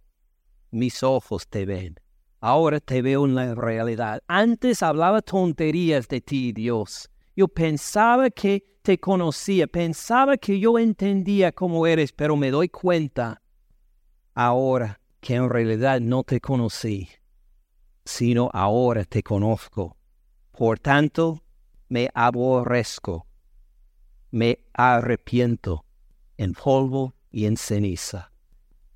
mis 0.72 1.04
ojos 1.04 1.48
te 1.50 1.66
ven. 1.66 2.00
Ahora 2.40 2.80
te 2.80 3.02
veo 3.02 3.26
en 3.26 3.36
la 3.36 3.56
realidad. 3.56 4.22
Antes 4.28 4.82
hablaba 4.82 5.22
tonterías 5.22 6.08
de 6.08 6.22
ti, 6.22 6.54
Dios. 6.54 7.10
Yo 7.36 7.50
pensaba 7.50 8.30
que 8.30 8.77
te 8.88 8.98
conocía, 8.98 9.68
pensaba 9.68 10.38
que 10.38 10.62
yo 10.62 10.80
entendía 10.80 11.52
cómo 11.52 11.86
eres, 11.86 12.14
pero 12.14 12.38
me 12.38 12.52
doy 12.52 12.70
cuenta 12.70 13.42
ahora 14.34 15.02
que 15.20 15.36
en 15.36 15.50
realidad 15.50 16.00
no 16.00 16.24
te 16.24 16.40
conocí, 16.40 17.10
sino 18.06 18.50
ahora 18.54 19.04
te 19.04 19.22
conozco. 19.22 19.98
Por 20.54 20.80
tanto, 20.80 21.44
me 21.90 22.10
aborrezco, 22.14 23.28
me 24.32 24.60
arrepiento 24.72 25.84
en 26.38 26.54
polvo 26.54 27.14
y 27.30 27.44
en 27.44 27.58
ceniza. 27.58 28.32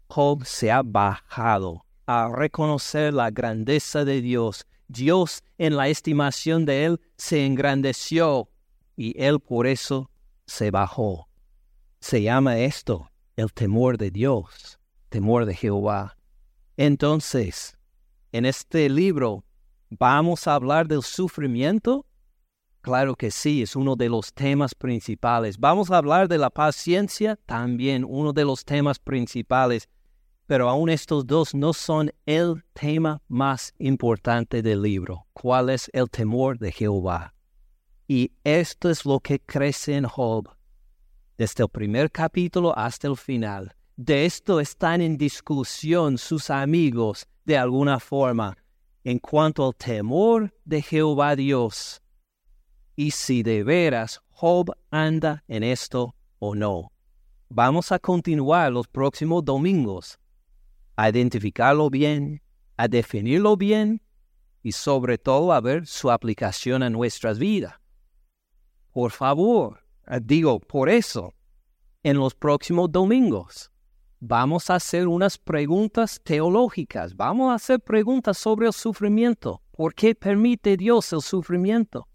Job 0.08 0.45
se 0.45 0.71
ha 0.71 0.84
bajado 0.84 1.86
a 2.06 2.32
reconocer 2.34 3.13
la 3.13 3.30
grandeza 3.30 4.06
de 4.06 4.21
Dios. 4.21 4.65
Dios 4.88 5.43
en 5.58 5.75
la 5.75 5.89
estimación 5.89 6.63
de 6.63 6.86
él 6.86 7.01
se 7.17 7.45
engrandeció 7.45 8.47
y 8.95 9.21
él 9.21 9.39
por 9.39 9.67
eso 9.67 10.12
se 10.45 10.71
bajó. 10.71 11.27
Se 11.99 12.21
llama 12.21 12.58
esto 12.58 13.10
el 13.36 13.54
temor 13.54 13.97
de 13.97 14.12
Dios, 14.12 14.80
temor 15.10 15.45
de 15.45 15.56
Jehová. 15.56 16.17
Entonces, 16.77 17.77
en 18.32 18.45
este 18.45 18.89
libro, 18.89 19.43
¿vamos 19.89 20.47
a 20.47 20.56
hablar 20.56 20.88
del 20.88 21.04
sufrimiento? 21.04 22.06
Claro 22.82 23.15
que 23.15 23.30
sí, 23.30 23.62
es 23.62 23.75
uno 23.75 23.95
de 23.95 24.10
los 24.10 24.34
temas 24.34 24.73
principales. 24.73 25.58
¿Vamos 25.60 25.91
a 25.91 25.97
hablar 25.97 26.27
de 26.27 26.38
la 26.38 26.49
paciencia? 26.49 27.38
También 27.45 28.04
uno 28.04 28.34
de 28.34 28.45
los 28.45 28.65
temas 28.65 28.97
principales 28.97 29.88
pero 30.51 30.67
aún 30.67 30.89
estos 30.89 31.25
dos 31.25 31.56
no 31.56 31.71
son 31.71 32.12
el 32.25 32.62
tema 32.73 33.21
más 33.30 33.73
importante 33.80 34.62
del 34.62 34.82
libro. 34.82 35.25
¿Cuál 35.32 35.69
es 35.69 35.89
el 35.93 36.10
temor 36.10 36.60
de 36.60 36.73
Jehová? 36.73 37.34
Y 38.13 38.34
esto 38.43 38.89
es 38.89 39.06
lo 39.06 39.21
que 39.21 39.39
crece 39.39 39.95
en 39.95 40.04
Job, 40.04 40.50
desde 41.38 41.63
el 41.63 41.69
primer 41.69 42.12
capítulo 42.12 42.78
hasta 42.78 43.08
el 43.08 43.15
final. 43.15 43.74
De 43.95 44.26
esto 44.26 44.60
están 44.60 45.00
en 45.00 45.17
discusión 45.17 46.17
sus 46.17 46.50
amigos 46.50 47.26
de 47.45 47.58
alguna 47.58 48.02
forma 48.02 48.58
en 49.06 49.17
cuanto 49.17 49.65
al 49.65 49.76
temor 49.76 50.54
de 50.65 50.82
Jehová 50.82 51.38
Dios 51.38 52.02
y 52.97 53.12
si 53.12 53.43
de 53.43 53.63
veras 53.63 54.19
Job 54.32 54.76
anda 54.89 55.45
en 55.47 55.63
esto 55.63 56.13
o 56.39 56.54
no. 56.54 56.91
Vamos 57.47 57.93
a 57.93 58.00
continuar 58.00 58.74
los 58.74 58.89
próximos 58.89 59.45
domingos 59.45 60.19
a 60.97 61.08
identificarlo 61.08 61.89
bien, 61.89 62.41
a 62.76 62.89
definirlo 62.89 63.56
bien 63.56 64.02
y 64.62 64.74
sobre 64.74 65.17
todo 65.17 65.54
a 65.54 65.62
ver 65.62 65.88
su 65.88 66.12
aplicación 66.12 66.84
a 66.84 66.89
nuestras 66.89 67.39
vidas. 67.39 67.81
Por 68.91 69.12
favor, 69.12 69.84
eh, 70.08 70.19
digo, 70.21 70.60
por 70.60 70.89
eso, 70.89 71.34
en 72.04 72.17
los 72.17 72.36
próximos 72.36 72.91
domingos 72.91 73.71
vamos 74.19 74.69
a 74.69 74.75
hacer 74.75 75.08
unas 75.08 75.38
preguntas 75.38 76.19
teológicas, 76.23 77.15
vamos 77.15 77.51
a 77.51 77.56
hacer 77.56 77.80
preguntas 77.80 78.38
sobre 78.38 78.67
el 78.67 78.73
sufrimiento. 78.73 79.62
¿Por 79.71 79.95
qué 79.95 80.13
permite 80.13 80.77
Dios 80.77 81.12
el 81.13 81.21
sufrimiento? 81.21 82.08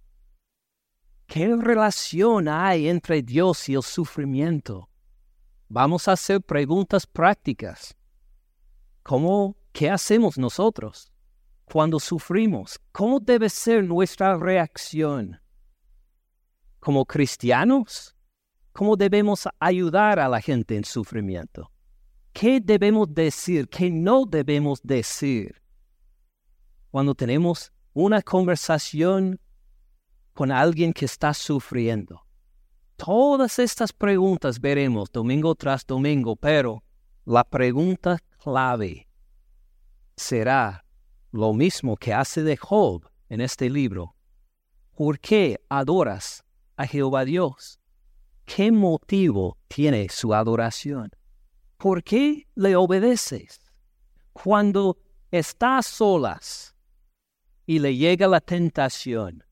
¿Qué 1.27 1.57
relación 1.57 2.47
hay 2.47 2.89
entre 2.89 3.23
Dios 3.23 3.69
y 3.69 3.75
el 3.75 3.83
sufrimiento? 3.83 4.89
Vamos 5.69 6.07
a 6.07 6.13
hacer 6.13 6.41
preguntas 6.41 7.07
prácticas. 7.07 7.97
¿Cómo, 9.03 9.57
qué 9.73 9.91
hacemos 9.91 10.39
nosotros 10.39 11.11
cuando 11.65 11.99
sufrimos? 11.99 12.79
¿Cómo 12.93 13.19
debe 13.19 13.49
ser 13.49 13.83
nuestra 13.83 14.37
reacción? 14.37 15.41
Como 16.87 17.05
cristianos, 17.05 18.15
¿cómo 18.71 18.97
debemos 18.97 19.49
ayudar 19.59 20.21
a 20.21 20.29
la 20.29 20.41
gente 20.41 20.77
en 20.77 20.85
sufrimiento? 20.85 21.73
¿Qué 22.33 22.61
debemos 22.61 23.13
decir? 23.13 23.69
¿Qué 23.69 23.91
no 23.91 24.25
debemos 24.25 24.81
decir? 24.85 25.61
Cuando 26.93 27.13
tenemos 27.17 27.73
una 27.93 28.23
conversación 28.23 29.41
con 30.33 30.53
alguien 30.53 30.93
que 30.93 31.07
está 31.07 31.35
sufriendo. 31.35 32.25
Todas 32.95 33.59
estas 33.59 33.93
preguntas 33.93 34.61
veremos 34.61 35.11
domingo 35.11 35.57
tras 35.57 35.85
domingo, 35.85 36.37
pero 36.37 36.85
la 37.25 37.43
pregunta 37.43 38.21
clave 38.39 39.09
será 40.15 40.85
lo 41.33 41.53
mismo 41.53 41.97
que 41.97 42.15
hace 42.15 42.45
de 42.45 42.57
Job 42.57 43.11
en 43.29 43.41
este 43.41 43.69
libro. 43.71 44.15
¿Por 44.95 45.19
qué 45.19 45.61
adoras 45.69 46.46
a 46.77 46.87
Jehová 46.87 47.25
Dios? 47.25 47.81
¿Qué 48.45 48.71
motivo 48.71 49.59
tiene 49.69 50.09
su 50.09 50.33
adoración? 50.33 51.11
¿Por 51.77 52.03
qué 52.03 52.47
le 52.55 52.77
obedeces? 52.77 53.61
Cuando 54.33 54.99
estás 55.31 55.87
solas 55.87 56.75
y 57.67 57.79
le 57.79 57.97
llega 57.97 58.29
la 58.29 58.41
tentación, 58.41 59.45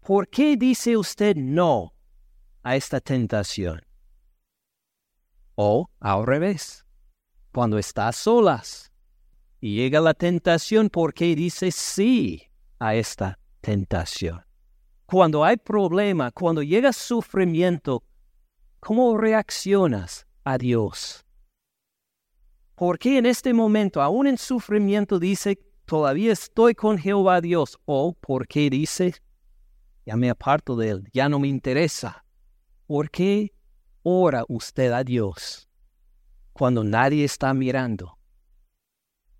¿por 0.00 0.28
qué 0.28 0.56
dice 0.56 0.96
usted 0.96 1.36
no 1.36 1.94
a 2.62 2.76
esta 2.76 3.00
tentación? 3.00 3.84
O 5.56 5.90
al 6.00 6.26
revés, 6.26 6.86
cuando 7.52 7.78
estás 7.78 8.16
solas 8.16 8.90
y 9.60 9.76
llega 9.76 10.00
la 10.00 10.14
tentación, 10.14 10.88
¿por 10.88 11.12
qué 11.12 11.34
dices 11.34 11.74
sí 11.74 12.50
a 12.78 12.94
esta 12.94 13.38
tentación? 13.60 14.49
Cuando 15.10 15.44
hay 15.44 15.56
problema, 15.56 16.30
cuando 16.30 16.62
llega 16.62 16.92
sufrimiento, 16.92 18.04
¿cómo 18.78 19.16
reaccionas 19.16 20.26
a 20.44 20.56
Dios? 20.58 21.24
¿Por 22.74 22.98
qué 22.98 23.18
en 23.18 23.26
este 23.26 23.52
momento, 23.52 24.00
aún 24.00 24.26
en 24.26 24.38
sufrimiento, 24.38 25.18
dice, 25.18 25.58
todavía 25.84 26.32
estoy 26.32 26.74
con 26.74 26.96
Jehová 26.98 27.40
Dios? 27.40 27.78
¿O 27.86 28.12
por 28.12 28.46
qué 28.46 28.70
dice, 28.70 29.14
ya 30.06 30.16
me 30.16 30.30
aparto 30.30 30.76
de 30.76 30.90
él, 30.90 31.08
ya 31.12 31.28
no 31.28 31.40
me 31.40 31.48
interesa? 31.48 32.24
¿Por 32.86 33.10
qué 33.10 33.52
ora 34.02 34.44
usted 34.48 34.92
a 34.92 35.02
Dios? 35.02 35.70
cuando 36.60 36.84
nadie 36.84 37.24
está 37.24 37.54
mirando. 37.54 38.18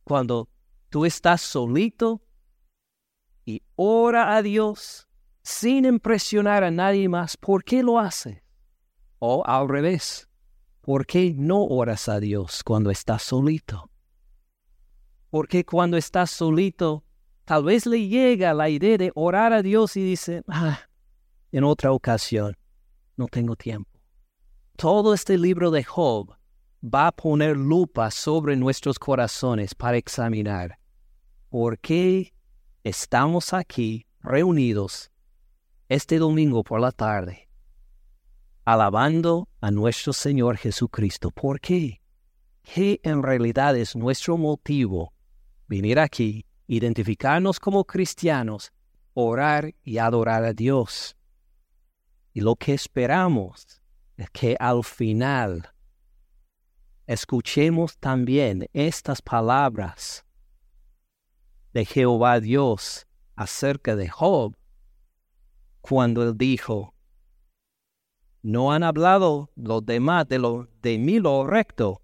Cuando 0.05 0.49
tú 0.89 1.05
estás 1.05 1.43
solito 1.43 2.23
y 3.45 3.61
ora 3.77 4.35
a 4.35 4.41
Dios 4.41 5.07
sin 5.43 5.85
impresionar 5.85 6.65
a 6.65 6.71
nadie 6.71 7.09
más, 7.09 7.37
¿por 7.37 7.65
qué 7.65 7.83
lo 7.83 7.99
hace? 7.99 8.43
O 9.19 9.43
al 9.47 9.69
revés, 9.69 10.29
¿por 10.81 11.07
qué 11.07 11.35
no 11.37 11.65
oras 11.65 12.09
a 12.09 12.21
Dios 12.21 12.63
cuando 12.63 12.91
estás 12.91 13.23
solito? 13.23 13.91
Porque 15.31 15.65
cuando 15.65 15.97
estás 15.97 16.31
solito, 16.31 17.05
tal 17.45 17.65
vez 17.65 17.87
le 17.87 18.09
llega 18.09 18.55
la 18.55 18.69
idea 18.69 18.99
de 18.99 19.13
orar 19.15 19.53
a 19.53 19.63
Dios 19.63 19.97
y 19.97 20.03
dice, 20.03 20.43
ah, 20.49 20.81
en 21.53 21.65
otra 21.65 21.93
ocasión, 21.93 22.57
no 23.17 23.27
tengo 23.29 23.57
tiempo. 23.57 23.91
Todo 24.77 25.15
este 25.15 25.37
libro 25.37 25.71
de 25.71 25.85
Job 25.85 26.35
va 26.83 27.09
a 27.09 27.13
poner 27.13 27.57
lupa 27.57 28.11
sobre 28.11 28.57
nuestros 28.57 28.99
corazones 28.99 29.75
para 29.75 29.99
examinar 29.99 30.79
por 31.51 31.79
qué 31.79 32.33
estamos 32.83 33.53
aquí 33.53 34.07
reunidos 34.23 35.11
este 35.91 36.21
domingo 36.21 36.63
por 36.63 36.81
la 36.81 36.93
tarde, 36.93 37.49
alabando 38.65 39.49
a 39.61 39.73
nuestro 39.73 40.13
Señor 40.13 40.57
Jesucristo. 40.57 41.33
¿Por 41.33 41.61
qué? 41.61 42.01
¿Qué 42.63 43.01
en 43.03 43.25
realidad 43.25 43.77
es 43.77 43.97
nuestro 43.97 44.37
motivo 44.37 45.13
venir 45.67 45.99
aquí, 45.99 46.47
identificarnos 46.69 47.59
como 47.59 47.85
cristianos, 47.85 48.73
orar 49.15 49.75
y 49.83 49.99
adorar 49.99 50.45
a 50.45 50.53
Dios? 50.53 51.17
Y 52.33 52.41
lo 52.41 52.55
que 52.55 52.73
esperamos 52.73 53.83
es 54.17 54.31
que 54.31 54.57
al 54.61 54.85
final 54.85 55.75
escuchemos 57.09 57.99
también 57.99 58.69
estas 58.73 59.21
palabras 59.21 60.25
de 61.73 61.85
Jehová 61.85 62.39
Dios 62.39 63.09
acerca 63.35 63.97
de 63.97 64.09
Job, 64.09 64.55
cuando 65.81 66.23
él 66.23 66.37
dijo, 66.37 66.95
no 68.43 68.73
han 68.73 68.83
hablado 68.83 69.51
los 69.57 69.85
demás 69.85 70.29
de, 70.29 70.39
lo, 70.39 70.69
de 70.81 70.99
mí 70.99 71.19
lo 71.19 71.47
recto, 71.47 72.03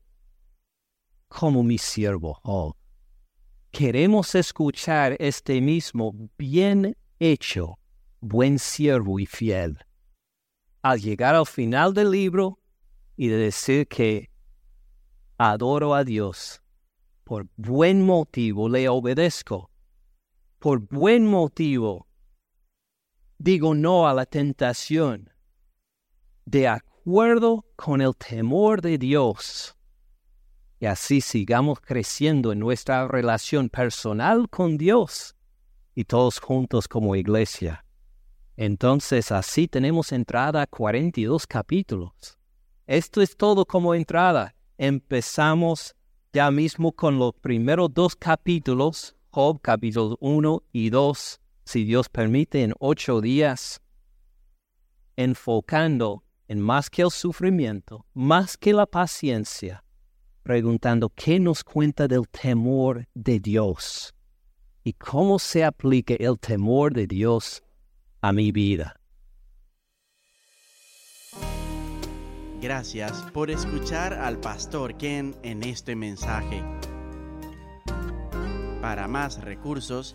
como 1.29 1.63
mi 1.63 1.79
siervo 1.79 2.41
Job. 2.43 2.77
Queremos 3.71 4.35
escuchar 4.35 5.17
este 5.19 5.61
mismo 5.61 6.15
bien 6.39 6.97
hecho, 7.19 7.79
buen 8.21 8.59
siervo 8.59 9.19
y 9.19 9.27
fiel. 9.27 9.79
Al 10.83 11.01
llegar 11.01 11.35
al 11.35 11.47
final 11.47 11.93
del 11.93 12.11
libro 12.11 12.59
y 13.17 13.29
de 13.29 13.37
decir 13.37 13.87
que 13.89 14.31
adoro 15.39 15.95
a 15.95 16.05
Dios 16.05 16.63
por 17.25 17.49
buen 17.57 18.03
motivo 18.03 18.69
le 18.69 18.89
obedezco. 18.89 19.71
Por 20.61 20.79
buen 20.79 21.27
motivo 21.27 22.06
digo 23.39 23.75
no 23.75 24.09
a 24.09 24.15
la 24.15 24.27
tentación. 24.27 25.31
De 26.45 26.69
acuerdo 26.69 27.67
con 27.77 28.01
el 28.01 28.15
temor 28.17 28.81
de 28.81 28.99
Dios. 28.99 29.77
Y 30.79 30.87
así 30.87 31.21
sigamos 31.21 31.81
creciendo 31.81 32.53
en 32.53 32.59
nuestra 32.59 33.09
relación 33.09 33.69
personal 33.69 34.49
con 34.49 34.77
Dios 34.77 35.35
y 35.95 36.05
todos 36.05 36.39
juntos 36.39 36.87
como 36.87 37.17
iglesia. 37.17 37.85
Entonces 38.57 39.33
así 39.33 39.69
tenemos 39.69 40.13
entrada 40.13 40.63
a 40.63 40.67
42 40.67 41.47
capítulos. 41.47 42.39
Esto 42.87 43.21
es 43.21 43.37
todo 43.37 43.65
como 43.67 43.95
entrada. 43.95 44.55
Empezamos 44.79 45.97
ya 46.33 46.51
mismo 46.51 46.93
con 46.93 47.19
los 47.19 47.35
primeros 47.35 47.93
dos 47.93 48.15
capítulos, 48.15 49.17
Job 49.31 49.61
capítulos 49.61 50.17
1 50.21 50.63
y 50.73 50.91
2, 50.91 51.41
si 51.67 51.85
Dios 51.85 52.09
permite, 52.09 52.63
en 52.63 52.73
ocho 52.79 53.21
días, 53.21 53.83
enfocando 55.17 56.23
en 56.47 56.61
más 56.61 56.89
que 56.89 57.03
el 57.03 57.11
sufrimiento, 57.11 58.07
más 58.15 58.57
que 58.57 58.73
la 58.73 58.87
paciencia, 58.87 59.83
preguntando 60.45 61.11
qué 61.11 61.41
nos 61.41 61.65
cuenta 61.65 62.07
del 62.07 62.29
temor 62.29 63.09
de 63.15 63.41
Dios 63.41 64.15
y 64.85 64.93
cómo 64.93 65.41
se 65.41 65.65
aplica 65.65 66.15
el 66.15 66.39
temor 66.39 66.95
de 66.95 67.09
Dios 67.09 67.65
a 68.21 68.33
mi 68.33 68.53
vida. 68.53 69.01
Gracias 72.63 73.23
por 73.35 73.51
escuchar 73.51 74.15
al 74.15 74.39
pastor 74.39 74.97
Ken 74.97 75.35
en 75.43 75.65
este 75.65 75.97
mensaje. 75.97 76.63
Para 78.81 79.09
más 79.09 79.43
recursos, 79.43 80.15